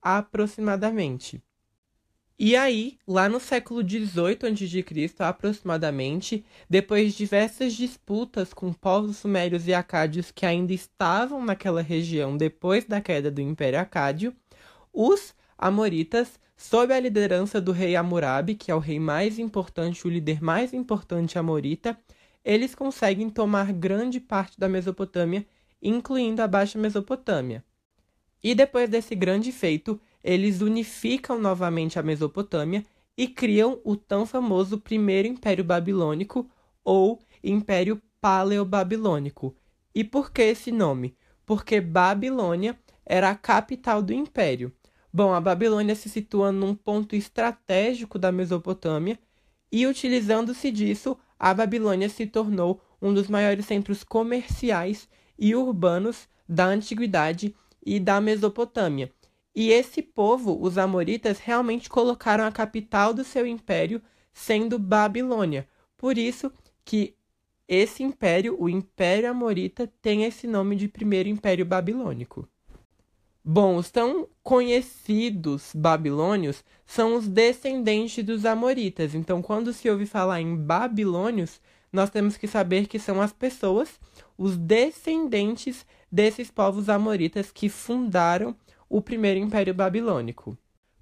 aproximadamente. 0.00 1.42
E 2.36 2.56
aí, 2.56 2.98
lá 3.06 3.28
no 3.28 3.38
século 3.38 3.80
XVIII 3.80 4.38
a.C., 4.42 5.14
aproximadamente, 5.20 6.44
depois 6.68 7.12
de 7.12 7.18
diversas 7.18 7.74
disputas 7.74 8.52
com 8.52 8.72
povos 8.72 9.18
sumérios 9.18 9.68
e 9.68 9.74
acádios 9.74 10.32
que 10.32 10.44
ainda 10.44 10.72
estavam 10.72 11.44
naquela 11.44 11.80
região 11.80 12.36
depois 12.36 12.84
da 12.84 13.00
queda 13.00 13.30
do 13.30 13.40
Império 13.40 13.78
Acádio, 13.78 14.34
os 14.92 15.32
amoritas, 15.64 16.38
sob 16.56 16.92
a 16.92 17.00
liderança 17.00 17.58
do 17.58 17.72
rei 17.72 17.96
Hammurabi, 17.96 18.54
que 18.54 18.70
é 18.70 18.74
o 18.74 18.78
rei 18.78 19.00
mais 19.00 19.38
importante, 19.38 20.06
o 20.06 20.10
líder 20.10 20.42
mais 20.42 20.74
importante 20.74 21.38
amorita, 21.38 21.98
eles 22.44 22.74
conseguem 22.74 23.30
tomar 23.30 23.72
grande 23.72 24.20
parte 24.20 24.60
da 24.60 24.68
Mesopotâmia 24.68 25.46
incluindo 25.80 26.42
a 26.42 26.46
Baixa 26.46 26.78
Mesopotâmia. 26.78 27.64
E 28.42 28.54
depois 28.54 28.90
desse 28.90 29.14
grande 29.14 29.52
feito, 29.52 29.98
eles 30.22 30.60
unificam 30.60 31.38
novamente 31.38 31.98
a 31.98 32.02
Mesopotâmia 32.02 32.84
e 33.16 33.26
criam 33.26 33.80
o 33.84 33.96
tão 33.96 34.26
famoso 34.26 34.78
Primeiro 34.78 35.28
Império 35.28 35.64
Babilônico 35.64 36.46
ou 36.82 37.20
Império 37.42 38.02
Paleobabilônico. 38.20 39.56
E 39.94 40.04
por 40.04 40.30
que 40.30 40.42
esse 40.42 40.70
nome? 40.70 41.14
Porque 41.46 41.80
Babilônia 41.80 42.78
era 43.04 43.30
a 43.30 43.34
capital 43.34 44.02
do 44.02 44.12
império. 44.12 44.70
Bom, 45.16 45.32
a 45.32 45.40
Babilônia 45.40 45.94
se 45.94 46.08
situa 46.08 46.50
num 46.50 46.74
ponto 46.74 47.14
estratégico 47.14 48.18
da 48.18 48.32
Mesopotâmia 48.32 49.16
e, 49.70 49.86
utilizando-se 49.86 50.72
disso, 50.72 51.16
a 51.38 51.54
Babilônia 51.54 52.08
se 52.08 52.26
tornou 52.26 52.80
um 53.00 53.14
dos 53.14 53.28
maiores 53.28 53.64
centros 53.64 54.02
comerciais 54.02 55.08
e 55.38 55.54
urbanos 55.54 56.28
da 56.48 56.64
antiguidade 56.64 57.54
e 57.86 58.00
da 58.00 58.20
Mesopotâmia. 58.20 59.08
E 59.54 59.70
esse 59.70 60.02
povo, 60.02 60.60
os 60.60 60.76
Amoritas, 60.76 61.38
realmente 61.38 61.88
colocaram 61.88 62.42
a 62.44 62.50
capital 62.50 63.14
do 63.14 63.22
seu 63.22 63.46
império 63.46 64.02
sendo 64.32 64.80
Babilônia. 64.80 65.68
Por 65.96 66.18
isso 66.18 66.52
que 66.84 67.14
esse 67.68 68.02
império, 68.02 68.56
o 68.60 68.68
Império 68.68 69.30
Amorita, 69.30 69.86
tem 70.02 70.24
esse 70.24 70.48
nome 70.48 70.74
de 70.74 70.88
Primeiro 70.88 71.28
Império 71.28 71.64
Babilônico. 71.64 72.48
Bom, 73.46 73.76
os 73.76 73.90
tão 73.90 74.26
conhecidos 74.42 75.70
babilônios 75.74 76.64
são 76.86 77.14
os 77.14 77.28
descendentes 77.28 78.24
dos 78.24 78.46
amoritas. 78.46 79.14
Então, 79.14 79.42
quando 79.42 79.70
se 79.70 79.90
ouve 79.90 80.06
falar 80.06 80.40
em 80.40 80.56
babilônios, 80.56 81.60
nós 81.92 82.08
temos 82.08 82.38
que 82.38 82.48
saber 82.48 82.86
que 82.86 82.98
são 82.98 83.20
as 83.20 83.34
pessoas, 83.34 84.00
os 84.38 84.56
descendentes 84.56 85.84
desses 86.10 86.50
povos 86.50 86.88
amoritas 86.88 87.52
que 87.52 87.68
fundaram 87.68 88.56
o 88.88 89.02
primeiro 89.02 89.38
império 89.38 89.74
babilônico. 89.74 90.56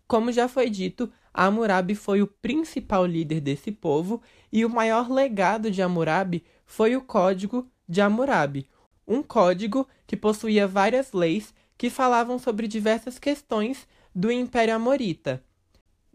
Como 0.09 0.33
já 0.33 0.49
foi 0.49 0.69
dito, 0.69 1.13
Hammurabi 1.33 1.95
foi 1.95 2.23
o 2.23 2.27
principal 2.27 3.07
líder 3.07 3.41
desse 3.41 3.71
povo 3.71 4.21
e 4.53 4.65
o 4.65 4.71
maior 4.71 5.09
legado 5.09 5.71
de 5.71 5.81
Hammurabi 5.81 6.45
foi 6.67 6.97
o 6.97 7.03
Código 7.03 7.69
de 7.89 8.01
Hammurabi, 8.01 8.69
um 9.07 9.23
código 9.23 9.87
que 10.07 10.17
possuía 10.17 10.67
várias 10.67 11.13
leis 11.13 11.55
que 11.83 11.91
falavam 11.91 12.39
sobre 12.39 12.69
diversas 12.69 13.19
questões 13.19 13.89
do 14.15 14.31
Império 14.31 14.73
Amorita. 14.73 15.43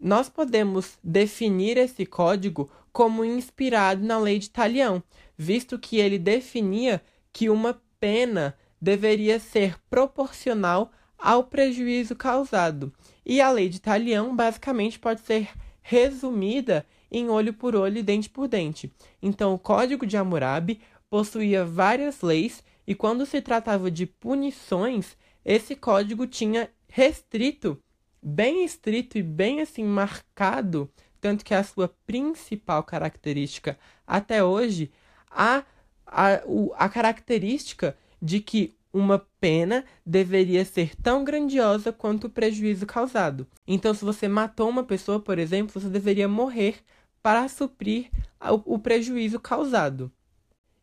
Nós 0.00 0.26
podemos 0.26 0.98
definir 1.04 1.76
esse 1.76 2.06
código 2.06 2.70
como 2.90 3.22
inspirado 3.22 4.02
na 4.02 4.18
lei 4.18 4.38
de 4.38 4.48
Talião, 4.48 5.02
visto 5.36 5.78
que 5.78 5.98
ele 5.98 6.18
definia 6.18 7.02
que 7.30 7.50
uma 7.50 7.78
pena 8.00 8.56
deveria 8.80 9.38
ser 9.38 9.78
proporcional 9.90 10.90
ao 11.18 11.44
prejuízo 11.44 12.16
causado. 12.16 12.90
E 13.22 13.38
a 13.38 13.50
lei 13.50 13.68
de 13.68 13.78
Talião 13.78 14.34
basicamente 14.34 14.98
pode 14.98 15.20
ser 15.20 15.50
resumida 15.82 16.86
em 17.10 17.28
olho 17.28 17.52
por 17.52 17.76
olho 17.76 17.98
e 17.98 18.02
dente 18.02 18.30
por 18.30 18.48
dente. 18.48 18.90
Então, 19.20 19.52
o 19.52 19.58
Código 19.58 20.06
de 20.06 20.16
Hammurabi 20.16 20.80
possuía 21.10 21.62
várias 21.62 22.22
leis 22.22 22.64
e 22.86 22.94
quando 22.94 23.26
se 23.26 23.42
tratava 23.42 23.90
de 23.90 24.06
punições, 24.06 25.14
esse 25.44 25.74
código 25.76 26.26
tinha 26.26 26.70
restrito, 26.88 27.82
bem 28.22 28.64
estrito 28.64 29.18
e 29.18 29.22
bem 29.22 29.60
assim 29.60 29.84
marcado, 29.84 30.90
tanto 31.20 31.44
que 31.44 31.54
a 31.54 31.62
sua 31.62 31.88
principal 32.06 32.82
característica 32.82 33.78
até 34.06 34.42
hoje, 34.42 34.90
a, 35.30 35.64
a, 36.06 36.40
a 36.76 36.88
característica 36.88 37.96
de 38.20 38.40
que 38.40 38.76
uma 38.92 39.18
pena 39.40 39.84
deveria 40.04 40.64
ser 40.64 40.96
tão 40.96 41.22
grandiosa 41.22 41.92
quanto 41.92 42.26
o 42.26 42.30
prejuízo 42.30 42.86
causado. 42.86 43.46
Então, 43.66 43.92
se 43.92 44.04
você 44.04 44.26
matou 44.26 44.68
uma 44.68 44.82
pessoa, 44.82 45.20
por 45.20 45.38
exemplo, 45.38 45.78
você 45.78 45.88
deveria 45.88 46.26
morrer 46.26 46.82
para 47.22 47.48
suprir 47.48 48.10
o, 48.40 48.74
o 48.74 48.78
prejuízo 48.78 49.38
causado. 49.38 50.10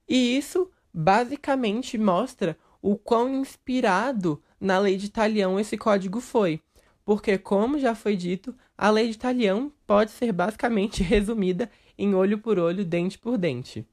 E 0.07 0.37
isso 0.37 0.69
basicamente 0.93 1.97
mostra 1.97 2.57
o 2.85 2.95
quão 2.95 3.33
inspirado 3.33 4.39
na 4.61 4.77
lei 4.77 4.95
de 4.95 5.09
Talião 5.09 5.59
esse 5.59 5.75
código 5.75 6.21
foi. 6.21 6.61
Porque, 7.03 7.35
como 7.35 7.79
já 7.79 7.95
foi 7.95 8.15
dito, 8.15 8.55
a 8.77 8.91
lei 8.91 9.09
de 9.09 9.17
Talião 9.17 9.73
pode 9.87 10.11
ser 10.11 10.31
basicamente 10.31 11.01
resumida 11.03 11.67
em 11.97 12.13
olho 12.13 12.37
por 12.37 12.59
olho, 12.59 12.85
dente 12.85 13.17
por 13.17 13.39
dente. 13.39 13.83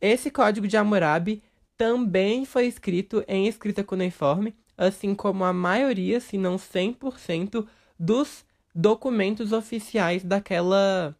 Esse 0.00 0.28
código 0.28 0.66
de 0.66 0.76
Hammurabi 0.76 1.40
também 1.76 2.44
foi 2.44 2.66
escrito 2.66 3.24
em 3.28 3.46
escrita 3.46 3.84
cuneiforme, 3.84 4.56
assim 4.76 5.14
como 5.14 5.44
a 5.44 5.52
maioria, 5.52 6.18
se 6.18 6.36
não 6.36 6.56
100%, 6.56 7.64
dos 7.96 8.44
documentos 8.74 9.52
oficiais 9.52 10.24
daquela 10.24 11.16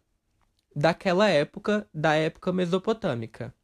daquela 0.75 1.29
época, 1.29 1.87
da 1.93 2.15
época 2.15 2.51
mesopotâmica. 2.51 3.55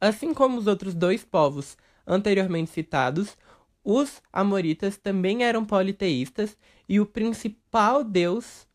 Assim 0.00 0.32
como 0.32 0.56
os 0.56 0.68
outros 0.68 0.94
dois 0.94 1.24
povos 1.24 1.76
anteriormente 2.06 2.70
citados, 2.70 3.36
os 3.84 4.22
amoritas 4.32 4.96
também 4.96 5.42
eram 5.42 5.64
politeístas 5.64 6.56
e 6.88 7.00
o 7.00 7.06
principal 7.06 8.04
deus 8.04 8.66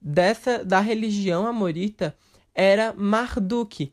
dessa 0.00 0.64
da 0.64 0.80
religião 0.80 1.46
amorita 1.46 2.16
era 2.54 2.92
Marduk. 2.92 3.92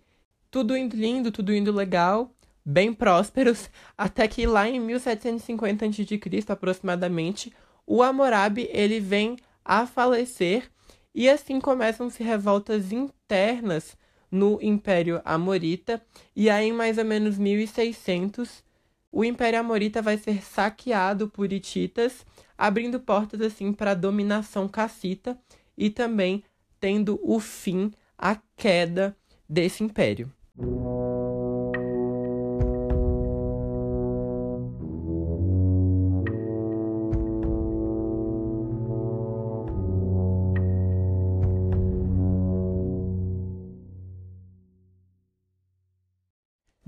Tudo 0.50 0.76
indo 0.76 0.96
lindo, 0.96 1.32
tudo 1.32 1.54
indo 1.54 1.72
legal, 1.72 2.34
bem 2.66 2.94
prósperos, 2.94 3.70
até 3.98 4.28
que 4.28 4.46
lá 4.46 4.68
em 4.68 4.80
1750 4.80 5.86
a.C., 5.86 6.20
aproximadamente, 6.48 7.54
o 7.86 8.04
Hammurabi 8.04 8.70
ele 8.72 9.00
vem 9.00 9.38
a 9.64 9.86
falecer 9.86 10.70
e 11.14 11.30
assim 11.30 11.60
começam-se 11.60 12.24
revoltas 12.24 12.92
internas 12.92 13.98
no 14.32 14.58
Império 14.62 15.22
Amorita, 15.26 16.02
e 16.36 16.50
aí 16.50 16.70
em 16.70 16.74
mais 16.74 16.98
ou 16.98 17.06
menos 17.06 17.38
1600 17.38 18.64
o 19.12 19.26
Império 19.26 19.60
Amorita 19.60 20.02
vai 20.02 20.18
ser 20.18 20.42
saqueado 20.42 21.28
por 21.28 21.52
hititas, 21.52 22.26
abrindo 22.58 23.00
portas 23.00 23.42
assim 23.42 23.74
para 23.74 23.92
a 23.92 23.96
dominação 23.96 24.70
cassita 24.70 25.38
e 25.78 25.90
também 25.90 26.44
tendo 26.80 27.20
o 27.22 27.40
fim, 27.40 27.92
a 28.18 28.38
queda 28.56 29.16
desse 29.48 29.84
império. 29.84 30.32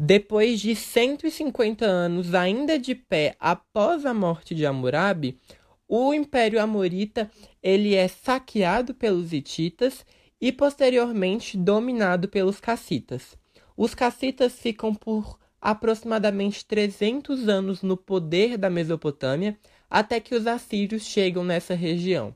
Depois 0.06 0.60
de 0.60 0.76
150 0.76 1.86
anos 1.86 2.34
ainda 2.34 2.78
de 2.78 2.94
pé 2.94 3.38
após 3.39 4.06
a 4.06 4.13
morte 4.13 4.54
de 4.54 4.66
Hammurabi, 4.66 5.39
o 5.88 6.13
Império 6.13 6.62
Amorita 6.62 7.32
ele 7.62 7.96
é 7.96 8.10
saqueado 8.10 8.94
pelos 8.94 9.32
hititas 9.32 10.06
e 10.42 10.52
posteriormente 10.52 11.56
dominado 11.56 12.28
pelos 12.28 12.60
cassitas. 12.60 13.38
Os 13.78 13.96
cassitas 13.96 14.52
ficam 14.52 14.94
por 14.94 15.39
aproximadamente 15.62 16.66
300 16.66 17.48
anos 17.48 17.82
no 17.82 17.96
poder 17.96 18.58
da 18.58 18.70
Mesopotâmia 18.70 19.58
até 19.89 20.20
que 20.20 20.36
os 20.36 20.46
assírios 20.46 21.04
chegam 21.04 21.46
nessa 21.46 21.76
região. 21.76 22.36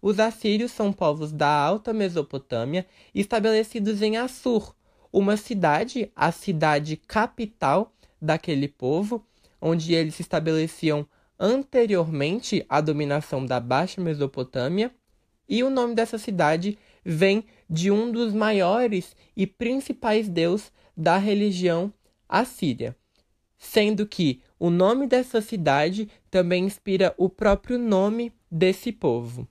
Os 0.00 0.18
assírios 0.18 0.72
são 0.72 0.90
povos 0.90 1.30
da 1.30 1.46
Alta 1.46 1.92
Mesopotâmia 1.92 2.86
estabelecidos 3.14 4.00
em 4.00 4.16
Assur, 4.16 4.74
uma 5.12 5.36
cidade, 5.36 6.10
a 6.16 6.32
cidade 6.32 6.96
capital 6.96 7.92
daquele 8.20 8.66
povo, 8.66 9.26
onde 9.60 9.94
eles 9.94 10.14
se 10.14 10.22
estabeleciam 10.22 11.06
anteriormente 11.38 12.64
à 12.68 12.80
dominação 12.80 13.44
da 13.44 13.60
Baixa 13.60 14.00
Mesopotâmia, 14.00 14.94
e 15.48 15.62
o 15.62 15.68
nome 15.68 15.94
dessa 15.94 16.16
cidade 16.16 16.78
vem 17.04 17.44
de 17.68 17.90
um 17.90 18.10
dos 18.10 18.32
maiores 18.32 19.14
e 19.36 19.46
principais 19.46 20.28
deuses 20.28 20.72
da 20.96 21.18
religião 21.18 21.92
assíria, 22.28 22.96
sendo 23.58 24.06
que 24.06 24.40
o 24.58 24.70
nome 24.70 25.06
dessa 25.06 25.40
cidade 25.40 26.08
também 26.30 26.64
inspira 26.64 27.12
o 27.18 27.28
próprio 27.28 27.78
nome 27.78 28.32
desse 28.50 28.92
povo. 28.92 29.46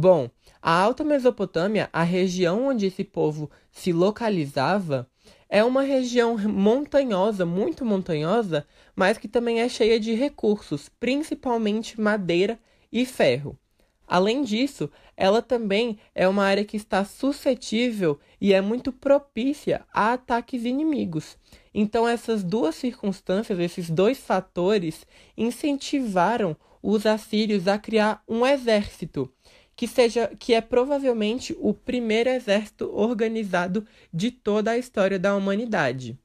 Bom, 0.00 0.30
a 0.62 0.70
Alta 0.80 1.02
Mesopotâmia, 1.02 1.90
a 1.92 2.04
região 2.04 2.68
onde 2.68 2.86
esse 2.86 3.02
povo 3.02 3.50
se 3.72 3.92
localizava, 3.92 5.10
é 5.48 5.64
uma 5.64 5.82
região 5.82 6.38
montanhosa, 6.38 7.44
muito 7.44 7.84
montanhosa, 7.84 8.64
mas 8.94 9.18
que 9.18 9.26
também 9.26 9.60
é 9.60 9.68
cheia 9.68 9.98
de 9.98 10.14
recursos, 10.14 10.88
principalmente 11.00 12.00
madeira 12.00 12.60
e 12.92 13.04
ferro. 13.04 13.58
Além 14.06 14.44
disso, 14.44 14.88
ela 15.16 15.42
também 15.42 15.98
é 16.14 16.28
uma 16.28 16.44
área 16.44 16.64
que 16.64 16.76
está 16.76 17.04
suscetível 17.04 18.20
e 18.40 18.52
é 18.52 18.60
muito 18.60 18.92
propícia 18.92 19.84
a 19.92 20.12
ataques 20.12 20.64
inimigos. 20.64 21.36
Então, 21.74 22.06
essas 22.06 22.44
duas 22.44 22.76
circunstâncias, 22.76 23.58
esses 23.58 23.90
dois 23.90 24.16
fatores, 24.16 25.04
incentivaram 25.36 26.56
os 26.80 27.04
assírios 27.04 27.66
a 27.66 27.76
criar 27.78 28.22
um 28.28 28.46
exército, 28.46 29.30
que, 29.78 29.86
seja, 29.86 30.26
que 30.36 30.54
é 30.54 30.60
provavelmente 30.60 31.56
o 31.60 31.72
primeiro 31.72 32.28
exército 32.28 32.90
organizado 32.92 33.86
de 34.12 34.32
toda 34.32 34.72
a 34.72 34.76
história 34.76 35.20
da 35.20 35.36
humanidade. 35.36 36.18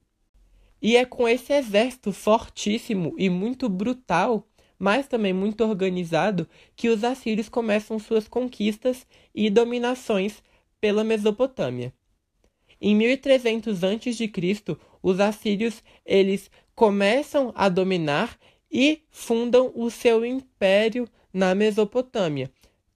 E 0.82 0.96
é 0.96 1.04
com 1.04 1.28
esse 1.28 1.52
exército 1.52 2.10
fortíssimo 2.10 3.14
e 3.16 3.30
muito 3.30 3.68
brutal, 3.68 4.44
mas 4.76 5.06
também 5.06 5.32
muito 5.32 5.62
organizado, 5.62 6.48
que 6.74 6.88
os 6.88 7.04
assírios 7.04 7.48
começam 7.48 7.96
suas 7.96 8.26
conquistas 8.26 9.06
e 9.32 9.48
dominações 9.48 10.42
pela 10.80 11.04
Mesopotâmia. 11.04 11.94
Em 12.80 12.96
1300 12.96 13.84
a.C., 13.84 14.76
os 15.00 15.20
assírios 15.20 15.80
eles 16.04 16.50
começam 16.74 17.52
a 17.54 17.68
dominar 17.68 18.36
e 18.68 19.04
fundam 19.12 19.70
o 19.76 19.92
seu 19.92 20.26
império 20.26 21.08
na 21.32 21.54
Mesopotâmia. 21.54 22.50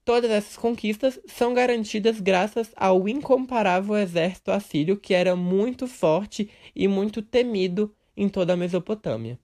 Todas 0.09 0.31
essas 0.31 0.57
conquistas 0.57 1.19
são 1.27 1.53
garantidas 1.53 2.19
graças 2.19 2.71
ao 2.75 3.07
incomparável 3.07 3.95
exército 3.95 4.49
assírio, 4.49 4.97
que 4.97 5.13
era 5.13 5.35
muito 5.35 5.85
forte 5.85 6.49
e 6.75 6.87
muito 6.87 7.21
temido 7.21 7.93
em 8.17 8.27
toda 8.27 8.53
a 8.53 8.57
Mesopotâmia. 8.57 9.37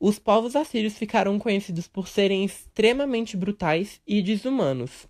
Os 0.00 0.18
povos 0.18 0.56
assírios 0.56 0.98
ficaram 0.98 1.38
conhecidos 1.38 1.86
por 1.86 2.08
serem 2.08 2.44
extremamente 2.44 3.36
brutais 3.36 4.00
e 4.04 4.20
desumanos. 4.20 5.06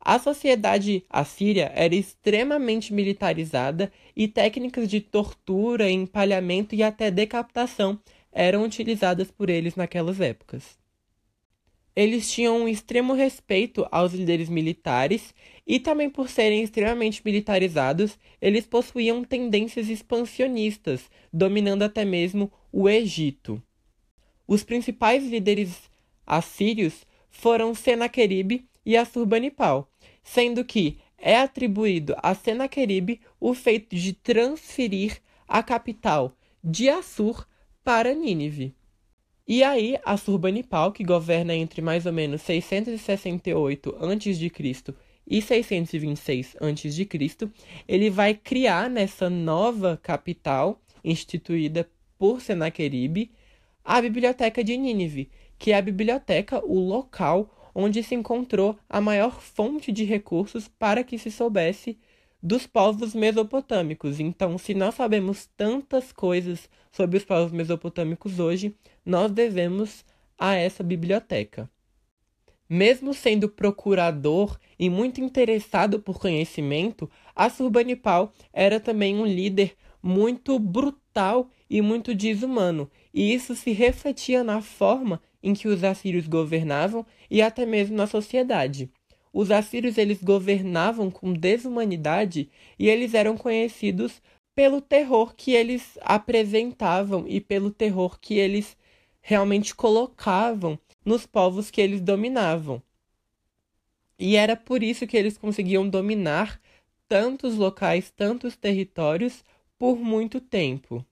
A 0.00 0.18
sociedade 0.18 1.04
assíria 1.10 1.70
era 1.74 1.94
extremamente 1.94 2.94
militarizada 2.94 3.92
e 4.16 4.26
técnicas 4.26 4.88
de 4.88 5.02
tortura, 5.02 5.90
empalhamento 5.90 6.74
e 6.74 6.82
até 6.82 7.10
decapitação 7.10 8.00
eram 8.32 8.64
utilizadas 8.64 9.30
por 9.30 9.50
eles 9.50 9.76
naquelas 9.76 10.22
épocas. 10.22 10.85
Eles 11.96 12.30
tinham 12.30 12.58
um 12.58 12.68
extremo 12.68 13.14
respeito 13.14 13.88
aos 13.90 14.12
líderes 14.12 14.50
militares 14.50 15.34
e 15.66 15.80
também 15.80 16.10
por 16.10 16.28
serem 16.28 16.62
extremamente 16.62 17.22
militarizados, 17.24 18.18
eles 18.40 18.66
possuíam 18.66 19.24
tendências 19.24 19.88
expansionistas, 19.88 21.10
dominando 21.32 21.82
até 21.82 22.04
mesmo 22.04 22.52
o 22.70 22.86
Egito. 22.86 23.62
Os 24.46 24.62
principais 24.62 25.26
líderes 25.26 25.90
assírios 26.26 27.06
foram 27.30 27.74
Senaqueribe 27.74 28.68
e 28.84 28.94
Assurbanipal, 28.94 29.90
sendo 30.22 30.64
que 30.64 30.98
é 31.16 31.36
atribuído 31.36 32.14
a 32.22 32.34
Senaqueribe 32.34 33.22
o 33.40 33.54
feito 33.54 33.96
de 33.96 34.12
transferir 34.12 35.22
a 35.48 35.62
capital 35.62 36.36
de 36.62 36.90
Assur 36.90 37.46
para 37.82 38.14
Nínive. 38.14 38.74
E 39.48 39.62
aí, 39.62 39.96
Assurbanipal, 40.04 40.90
que 40.90 41.04
governa 41.04 41.54
entre 41.54 41.80
mais 41.80 42.04
ou 42.04 42.12
menos 42.12 42.42
668 42.42 43.96
a.C. 44.00 44.94
e 45.24 45.40
626 45.40 46.56
a.C., 46.60 47.48
ele 47.86 48.10
vai 48.10 48.34
criar 48.34 48.90
nessa 48.90 49.30
nova 49.30 50.00
capital, 50.02 50.82
instituída 51.04 51.88
por 52.18 52.40
Senaqueribe, 52.40 53.30
a 53.84 54.00
Biblioteca 54.00 54.64
de 54.64 54.76
Nínive, 54.76 55.30
que 55.56 55.70
é 55.70 55.76
a 55.76 55.82
biblioteca, 55.82 56.60
o 56.64 56.80
local 56.80 57.70
onde 57.72 58.02
se 58.02 58.16
encontrou 58.16 58.76
a 58.88 59.00
maior 59.00 59.40
fonte 59.40 59.92
de 59.92 60.02
recursos 60.02 60.66
para 60.66 61.04
que 61.04 61.18
se 61.18 61.30
soubesse 61.30 61.96
dos 62.46 62.64
povos 62.64 63.12
mesopotâmicos. 63.12 64.20
Então, 64.20 64.56
se 64.56 64.72
nós 64.72 64.94
sabemos 64.94 65.50
tantas 65.56 66.12
coisas 66.12 66.70
sobre 66.92 67.16
os 67.16 67.24
povos 67.24 67.50
mesopotâmicos 67.50 68.38
hoje, 68.38 68.76
nós 69.04 69.32
devemos 69.32 70.04
a 70.38 70.54
essa 70.54 70.84
biblioteca. 70.84 71.68
Mesmo 72.70 73.12
sendo 73.12 73.48
procurador 73.48 74.56
e 74.78 74.88
muito 74.88 75.20
interessado 75.20 75.98
por 75.98 76.20
conhecimento, 76.20 77.10
Assurbanipal 77.34 78.32
era 78.52 78.78
também 78.78 79.16
um 79.16 79.26
líder 79.26 79.74
muito 80.00 80.56
brutal 80.56 81.50
e 81.68 81.82
muito 81.82 82.14
desumano, 82.14 82.88
e 83.12 83.34
isso 83.34 83.56
se 83.56 83.72
refletia 83.72 84.44
na 84.44 84.62
forma 84.62 85.20
em 85.42 85.52
que 85.52 85.66
os 85.66 85.82
assírios 85.82 86.28
governavam 86.28 87.04
e 87.28 87.42
até 87.42 87.66
mesmo 87.66 87.96
na 87.96 88.06
sociedade. 88.06 88.88
Os 89.38 89.50
assírios 89.50 89.98
eles 89.98 90.22
governavam 90.22 91.10
com 91.10 91.34
desumanidade 91.34 92.48
e 92.78 92.88
eles 92.88 93.12
eram 93.12 93.36
conhecidos 93.36 94.22
pelo 94.54 94.80
terror 94.80 95.34
que 95.36 95.52
eles 95.52 95.98
apresentavam 96.00 97.26
e 97.28 97.38
pelo 97.38 97.70
terror 97.70 98.18
que 98.18 98.38
eles 98.38 98.78
realmente 99.20 99.74
colocavam 99.74 100.78
nos 101.04 101.26
povos 101.26 101.70
que 101.70 101.82
eles 101.82 102.00
dominavam. 102.00 102.82
E 104.18 104.36
era 104.36 104.56
por 104.56 104.82
isso 104.82 105.06
que 105.06 105.18
eles 105.18 105.36
conseguiam 105.36 105.86
dominar 105.86 106.58
tantos 107.06 107.56
locais, 107.56 108.10
tantos 108.10 108.56
territórios 108.56 109.44
por 109.78 109.98
muito 109.98 110.40
tempo. 110.40 111.04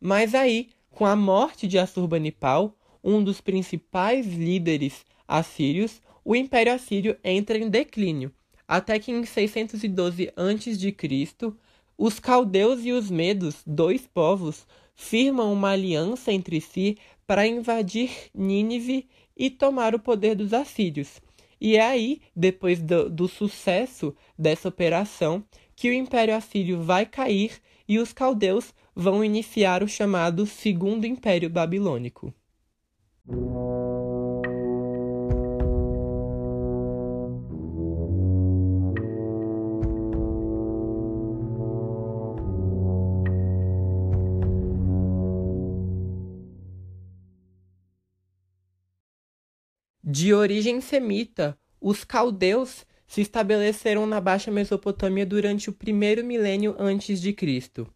Mas 0.00 0.32
aí, 0.32 0.68
com 0.90 1.04
a 1.04 1.16
morte 1.16 1.66
de 1.66 1.76
Assurbanipal, 1.76 2.72
um 3.02 3.20
dos 3.20 3.40
principais 3.40 4.28
líderes 4.28 5.04
assírios, 5.26 6.00
o 6.26 6.34
Império 6.34 6.72
Assírio 6.72 7.16
entra 7.22 7.56
em 7.56 7.70
declínio, 7.70 8.32
até 8.66 8.98
que 8.98 9.12
em 9.12 9.24
612 9.24 10.32
a.C., 10.34 11.52
os 11.96 12.18
caldeus 12.18 12.84
e 12.84 12.90
os 12.90 13.08
medos, 13.08 13.62
dois 13.64 14.08
povos, 14.08 14.66
firmam 14.92 15.52
uma 15.52 15.70
aliança 15.70 16.32
entre 16.32 16.60
si 16.60 16.98
para 17.28 17.46
invadir 17.46 18.10
Nínive 18.34 19.06
e 19.36 19.48
tomar 19.48 19.94
o 19.94 20.00
poder 20.00 20.34
dos 20.34 20.52
assírios. 20.52 21.20
E 21.60 21.76
é 21.76 21.82
aí, 21.82 22.20
depois 22.34 22.82
do, 22.82 23.08
do 23.08 23.28
sucesso 23.28 24.12
dessa 24.36 24.68
operação, 24.68 25.44
que 25.76 25.88
o 25.88 25.92
Império 25.92 26.34
Assírio 26.34 26.82
vai 26.82 27.06
cair 27.06 27.52
e 27.88 28.00
os 28.00 28.12
caldeus 28.12 28.74
vão 28.96 29.22
iniciar 29.22 29.80
o 29.80 29.88
chamado 29.88 30.44
Segundo 30.44 31.06
Império 31.06 31.48
Babilônico. 31.48 32.34
De 50.18 50.32
origem 50.32 50.80
semita, 50.80 51.58
os 51.78 52.02
caldeus 52.02 52.86
se 53.06 53.20
estabeleceram 53.20 54.06
na 54.06 54.18
Baixa 54.18 54.50
Mesopotâmia 54.50 55.26
durante 55.26 55.68
o 55.68 55.74
primeiro 55.74 56.24
milênio 56.24 56.74
antes 56.78 57.20
de 57.20 57.34
Cristo. 57.34 57.86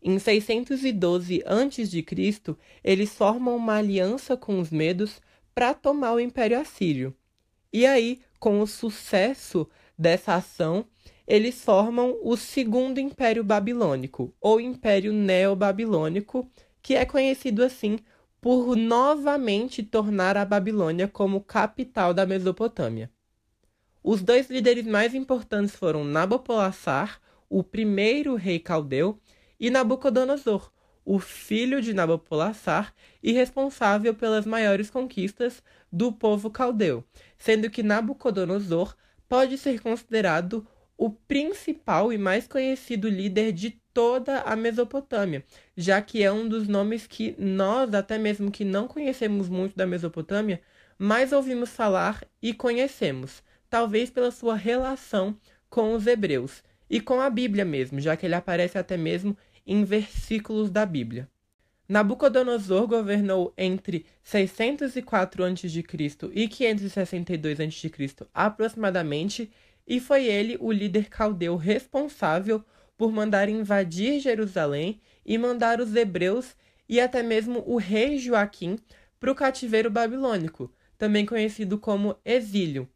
Em 0.00 0.16
612 0.16 1.42
a.C., 1.44 2.56
eles 2.84 3.12
formam 3.16 3.56
uma 3.56 3.74
aliança 3.74 4.36
com 4.36 4.60
os 4.60 4.70
medos 4.70 5.20
para 5.52 5.74
tomar 5.74 6.12
o 6.12 6.20
Império 6.20 6.60
Assírio. 6.60 7.12
E 7.72 7.84
aí, 7.84 8.20
com 8.38 8.60
o 8.60 8.68
sucesso 8.68 9.68
dessa 9.98 10.36
ação, 10.36 10.86
eles 11.26 11.60
formam 11.64 12.16
o 12.22 12.36
Segundo 12.36 13.00
Império 13.00 13.42
Babilônico, 13.42 14.32
ou 14.40 14.60
Império 14.60 15.12
Neobabilônico, 15.12 16.48
que 16.80 16.94
é 16.94 17.04
conhecido 17.04 17.64
assim 17.64 17.98
por 18.44 18.76
novamente 18.76 19.82
tornar 19.82 20.36
a 20.36 20.44
Babilônia 20.44 21.08
como 21.08 21.40
capital 21.40 22.12
da 22.12 22.26
Mesopotâmia. 22.26 23.10
Os 24.02 24.20
dois 24.20 24.50
líderes 24.50 24.86
mais 24.86 25.14
importantes 25.14 25.74
foram 25.74 26.04
Nabopolassar, 26.04 27.22
o 27.48 27.64
primeiro 27.64 28.34
rei 28.34 28.58
caldeu, 28.58 29.18
e 29.58 29.70
Nabucodonosor, 29.70 30.70
o 31.06 31.18
filho 31.18 31.80
de 31.80 31.94
Nabopolassar 31.94 32.92
e 33.22 33.32
responsável 33.32 34.14
pelas 34.14 34.44
maiores 34.44 34.90
conquistas 34.90 35.62
do 35.90 36.12
povo 36.12 36.50
caldeu, 36.50 37.02
sendo 37.38 37.70
que 37.70 37.82
Nabucodonosor 37.82 38.94
pode 39.26 39.56
ser 39.56 39.80
considerado 39.80 40.66
o 40.96 41.10
principal 41.10 42.12
e 42.12 42.18
mais 42.18 42.46
conhecido 42.46 43.08
líder 43.08 43.52
de 43.52 43.70
toda 43.92 44.40
a 44.40 44.56
Mesopotâmia, 44.56 45.44
já 45.76 46.00
que 46.02 46.22
é 46.22 46.30
um 46.30 46.48
dos 46.48 46.66
nomes 46.66 47.06
que 47.06 47.34
nós, 47.38 47.94
até 47.94 48.18
mesmo 48.18 48.50
que 48.50 48.64
não 48.64 48.88
conhecemos 48.88 49.48
muito 49.48 49.76
da 49.76 49.86
Mesopotâmia, 49.86 50.60
mais 50.98 51.32
ouvimos 51.32 51.70
falar 51.70 52.24
e 52.42 52.52
conhecemos, 52.52 53.42
talvez 53.68 54.10
pela 54.10 54.30
sua 54.30 54.54
relação 54.54 55.36
com 55.68 55.94
os 55.94 56.06
hebreus 56.06 56.62
e 56.88 57.00
com 57.00 57.20
a 57.20 57.30
Bíblia 57.30 57.64
mesmo, 57.64 58.00
já 58.00 58.16
que 58.16 58.26
ele 58.26 58.34
aparece 58.34 58.78
até 58.78 58.96
mesmo 58.96 59.36
em 59.66 59.84
versículos 59.84 60.70
da 60.70 60.84
Bíblia. 60.84 61.28
Nabucodonosor 61.88 62.86
governou 62.86 63.52
entre 63.58 64.06
604 64.22 65.44
a.C. 65.44 65.84
e 66.32 66.48
562 66.48 67.60
a.C. 67.60 67.90
aproximadamente, 68.32 69.50
e 69.86 70.00
foi 70.00 70.26
ele 70.26 70.56
o 70.60 70.72
líder 70.72 71.08
caldeu 71.08 71.56
responsável 71.56 72.64
por 72.96 73.12
mandar 73.12 73.48
invadir 73.48 74.20
Jerusalém 74.20 75.00
e 75.24 75.36
mandar 75.36 75.80
os 75.80 75.94
hebreus 75.94 76.56
e 76.88 77.00
até 77.00 77.22
mesmo 77.22 77.62
o 77.66 77.76
rei 77.76 78.18
Joaquim 78.18 78.78
para 79.18 79.32
o 79.32 79.34
cativeiro 79.34 79.90
babilônico, 79.90 80.72
também 80.98 81.24
conhecido 81.24 81.78
como 81.78 82.16
exílio. 82.24 82.88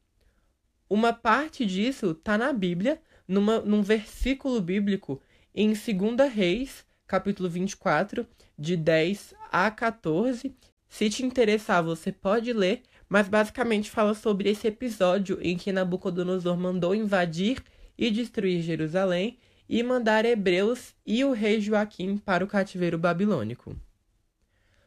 Uma 0.89 1.13
parte 1.13 1.67
disso 1.67 2.13
está 2.13 2.39
na 2.39 2.53
Bíblia, 2.53 3.01
numa, 3.27 3.61
num 3.61 3.83
versículo 3.83 4.61
bíblico 4.61 5.21
em 5.55 5.73
2 5.73 6.33
Reis, 6.33 6.85
capítulo 7.07 7.49
24, 7.49 8.27
de 8.59 8.77
10 8.77 9.35
a 9.51 9.71
14. 9.71 10.55
Se 10.89 11.11
te 11.11 11.25
interessar, 11.25 11.83
você 11.83 12.11
pode 12.11 12.53
ler, 12.53 12.83
mas 13.09 13.29
basicamente 13.29 13.91
fala 13.91 14.15
sobre 14.15 14.51
esse 14.51 14.67
episódio 14.67 15.39
em 15.41 15.57
que 15.57 15.73
Nabucodonosor 15.73 16.57
mandou 16.57 16.95
invadir 16.95 17.63
e 17.97 18.11
destruir 18.11 18.63
Jerusalém 18.63 19.39
e 19.69 19.83
mandar 19.83 20.25
hebreus 20.25 20.95
e 21.07 21.25
o 21.25 21.33
rei 21.33 21.61
Joaquim 21.61 22.17
para 22.17 22.45
o 22.45 22.49
cativeiro 22.49 22.99
babilônico. 22.99 23.77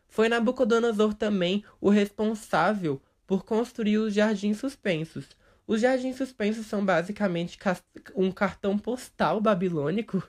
Foi 0.07 0.27
Nabucodonosor 0.27 1.13
também 1.13 1.63
o 1.79 1.89
responsável 1.89 3.01
por 3.25 3.45
construir 3.45 3.97
os 3.97 4.13
jardins 4.13 4.57
suspensos. 4.57 5.29
Os 5.65 5.79
jardins 5.79 6.17
suspensos 6.17 6.65
são 6.65 6.84
basicamente 6.84 7.57
um 8.13 8.31
cartão 8.31 8.77
postal 8.77 9.39
babilônico, 9.39 10.21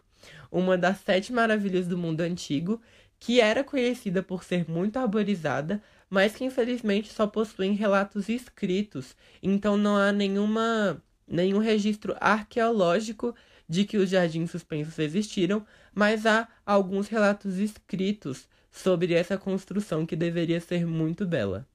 uma 0.50 0.78
das 0.78 0.98
sete 0.98 1.32
maravilhas 1.32 1.88
do 1.88 1.98
mundo 1.98 2.20
antigo, 2.20 2.80
que 3.18 3.40
era 3.40 3.64
conhecida 3.64 4.22
por 4.22 4.44
ser 4.44 4.68
muito 4.70 4.98
arborizada, 4.98 5.82
mas 6.12 6.34
que 6.34 6.44
infelizmente 6.44 7.10
só 7.10 7.26
possuem 7.26 7.72
relatos 7.72 8.28
escritos, 8.28 9.16
então 9.42 9.78
não 9.78 9.96
há 9.96 10.12
nenhuma, 10.12 11.02
nenhum 11.26 11.56
registro 11.56 12.14
arqueológico 12.20 13.34
de 13.66 13.86
que 13.86 13.96
os 13.96 14.10
jardins 14.10 14.50
suspensos 14.50 14.98
existiram, 14.98 15.64
mas 15.94 16.26
há 16.26 16.46
alguns 16.66 17.08
relatos 17.08 17.56
escritos 17.56 18.46
sobre 18.70 19.14
essa 19.14 19.38
construção 19.38 20.04
que 20.04 20.14
deveria 20.14 20.60
ser 20.60 20.84
muito 20.86 21.24
bela. 21.24 21.66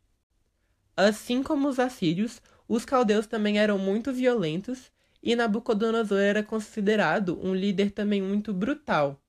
Assim 0.95 1.41
como 1.41 1.67
os 1.67 1.79
assírios, 1.79 2.39
os 2.67 2.85
caldeus 2.85 3.25
também 3.25 3.57
eram 3.57 3.79
muito 3.79 4.13
violentos 4.13 4.91
e 5.23 5.35
Nabucodonosor 5.35 6.19
era 6.19 6.43
considerado 6.43 7.43
um 7.43 7.55
líder 7.55 7.89
também 7.89 8.21
muito 8.21 8.53
brutal. 8.53 9.19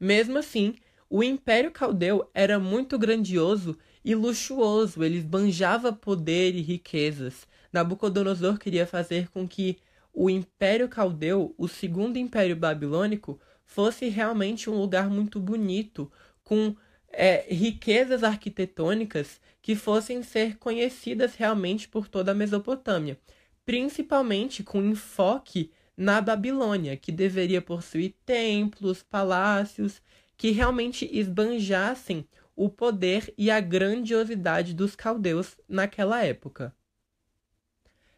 Mesmo 0.00 0.38
assim, 0.38 0.74
o 1.08 1.22
Império 1.22 1.70
Caldeu 1.70 2.28
era 2.34 2.58
muito 2.58 2.98
grandioso 2.98 3.78
e 4.08 4.14
luxuoso, 4.14 5.04
ele 5.04 5.18
esbanjava 5.18 5.92
poder 5.92 6.54
e 6.54 6.62
riquezas. 6.62 7.46
Nabucodonosor 7.70 8.58
queria 8.58 8.86
fazer 8.86 9.28
com 9.28 9.46
que 9.46 9.76
o 10.14 10.30
Império 10.30 10.88
Caldeu, 10.88 11.54
o 11.58 11.68
segundo 11.68 12.16
Império 12.16 12.56
Babilônico, 12.56 13.38
fosse 13.66 14.08
realmente 14.08 14.70
um 14.70 14.78
lugar 14.80 15.10
muito 15.10 15.38
bonito, 15.38 16.10
com 16.42 16.74
é, 17.12 17.44
riquezas 17.54 18.24
arquitetônicas 18.24 19.42
que 19.60 19.76
fossem 19.76 20.22
ser 20.22 20.56
conhecidas 20.56 21.34
realmente 21.34 21.86
por 21.86 22.08
toda 22.08 22.32
a 22.32 22.34
Mesopotâmia, 22.34 23.18
principalmente 23.66 24.64
com 24.64 24.82
enfoque 24.82 25.70
na 25.94 26.22
Babilônia, 26.22 26.96
que 26.96 27.12
deveria 27.12 27.60
possuir 27.60 28.14
templos, 28.24 29.02
palácios, 29.02 30.00
que 30.34 30.50
realmente 30.50 31.06
esbanjassem 31.12 32.26
o 32.58 32.68
poder 32.68 33.32
e 33.38 33.52
a 33.52 33.60
grandiosidade 33.60 34.74
dos 34.74 34.96
caldeus 34.96 35.56
naquela 35.68 36.24
época. 36.24 36.74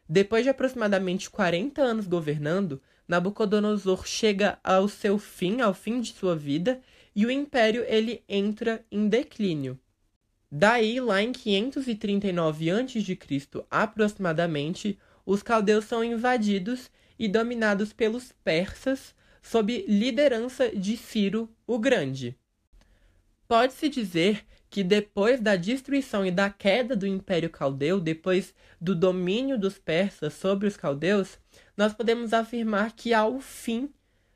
Depois 0.09 0.45
de 0.45 0.49
aproximadamente 0.49 1.29
40 1.29 1.83
anos 1.83 2.07
governando, 2.07 2.81
Nabucodonosor 3.07 4.07
chega 4.07 4.59
ao 4.65 4.89
seu 4.89 5.19
fim, 5.19 5.61
ao 5.61 5.75
fim 5.75 6.01
de 6.01 6.15
sua 6.15 6.35
vida, 6.35 6.81
e 7.15 7.27
o 7.27 7.31
império 7.31 7.85
ele 7.87 8.25
entra 8.27 8.83
em 8.91 9.09
declínio. 9.09 9.79
Daí, 10.51 10.99
lá 11.01 11.23
em 11.23 11.33
539 11.33 12.71
a.C., 12.71 13.19
aproximadamente, 13.71 14.99
os 15.27 15.43
caldeus 15.43 15.85
são 15.85 16.03
invadidos 16.03 16.91
e 17.19 17.29
dominados 17.29 17.93
pelos 17.93 18.33
persas 18.43 19.15
sob 19.43 19.85
liderança 19.87 20.71
de 20.71 20.97
Ciro 20.97 21.55
o 21.67 21.79
Grande. 21.79 22.40
Pode-se 23.51 23.89
dizer 23.89 24.47
que 24.71 24.85
depois 24.85 25.41
da 25.41 25.57
destruição 25.57 26.25
e 26.25 26.31
da 26.31 26.49
queda 26.49 26.95
do 26.95 27.05
Império 27.05 27.51
Caldeu, 27.51 27.99
depois 27.99 28.55
do 28.81 28.95
domínio 28.95 29.59
dos 29.59 29.77
persas 29.77 30.35
sobre 30.35 30.69
os 30.69 30.77
caldeus, 30.77 31.37
nós 31.77 31.93
podemos 31.93 32.33
afirmar 32.33 32.93
que 32.93 33.13
há 33.13 33.27
o 33.27 33.41
fim 33.41 33.93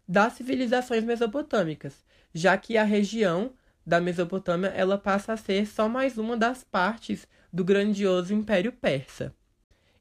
das 0.09 0.33
civilizações 0.33 1.05
mesopotâmicas, 1.05 2.05
já 2.35 2.59
que 2.59 2.77
a 2.77 2.83
região 2.83 3.53
da 3.87 4.01
Mesopotâmia 4.01 4.71
ela 4.71 4.99
passa 4.99 5.35
a 5.35 5.37
ser 5.37 5.65
só 5.65 5.89
mais 5.89 6.19
uma 6.19 6.37
das 6.37 6.65
partes 6.65 7.25
do 7.53 7.63
grandioso 7.63 8.35
Império 8.35 8.73
Persa. 8.73 9.33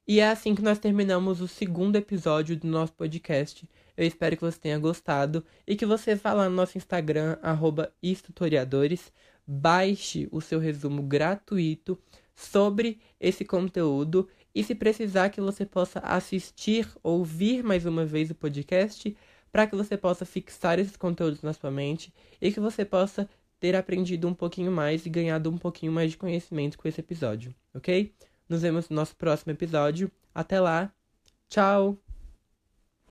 E 0.08 0.21
é 0.21 0.28
assim 0.28 0.56
que 0.56 0.63
nós 0.63 0.80
terminamos 0.80 1.39
o 1.39 1.47
segundo 1.47 1.97
episódio 1.97 2.58
do 2.58 2.67
nosso 2.67 2.93
podcast. 2.93 3.69
Eu 3.95 4.06
espero 4.06 4.36
que 4.36 4.43
você 4.43 4.60
tenha 4.60 4.79
gostado 4.79 5.43
e 5.67 5.75
que 5.75 5.86
você 5.86 6.15
vá 6.15 6.34
lá 6.34 6.49
no 6.49 6.56
nosso 6.56 6.77
Instagram, 6.77 7.38
arroba 7.41 7.93
baixe 9.45 10.27
o 10.32 10.41
seu 10.41 10.60
resumo 10.60 11.03
gratuito 11.03 11.99
sobre 12.36 12.99
esse 13.19 13.45
conteúdo 13.45 14.27
e 14.56 14.63
se 14.63 14.75
precisar 14.75 15.29
que 15.29 15.41
você 15.41 15.65
possa 15.65 15.99
assistir, 15.99 16.88
ouvir 17.01 17.63
mais 17.63 17.86
uma 17.86 18.06
vez 18.06 18.29
o 18.29 18.36
podcast, 18.36 19.15
para 19.51 19.67
que 19.67 19.75
você 19.75 19.97
possa 19.97 20.25
fixar 20.25 20.79
esses 20.79 20.97
conteúdos 20.97 21.41
na 21.41 21.53
sua 21.53 21.69
mente 21.69 22.13
e 22.41 22.51
que 22.51 22.60
você 22.60 22.84
possa 22.84 23.29
ter 23.60 23.75
aprendido 23.75 24.27
um 24.27 24.34
pouquinho 24.34 24.71
mais 24.71 25.06
e 25.06 25.10
ganhado 25.10 25.49
um 25.49 25.58
pouquinho 25.58 25.91
mais 25.91 26.12
de 26.12 26.17
conhecimento 26.17 26.77
com 26.77 26.88
esse 26.88 26.99
episódio, 26.99 27.53
ok? 27.73 28.13
Nos 28.49 28.62
vemos 28.62 28.89
no 28.89 28.95
nosso 28.95 29.15
próximo 29.15 29.51
episódio. 29.51 30.12
Até 30.34 30.60
lá. 30.60 30.91
Tchau! 31.49 32.12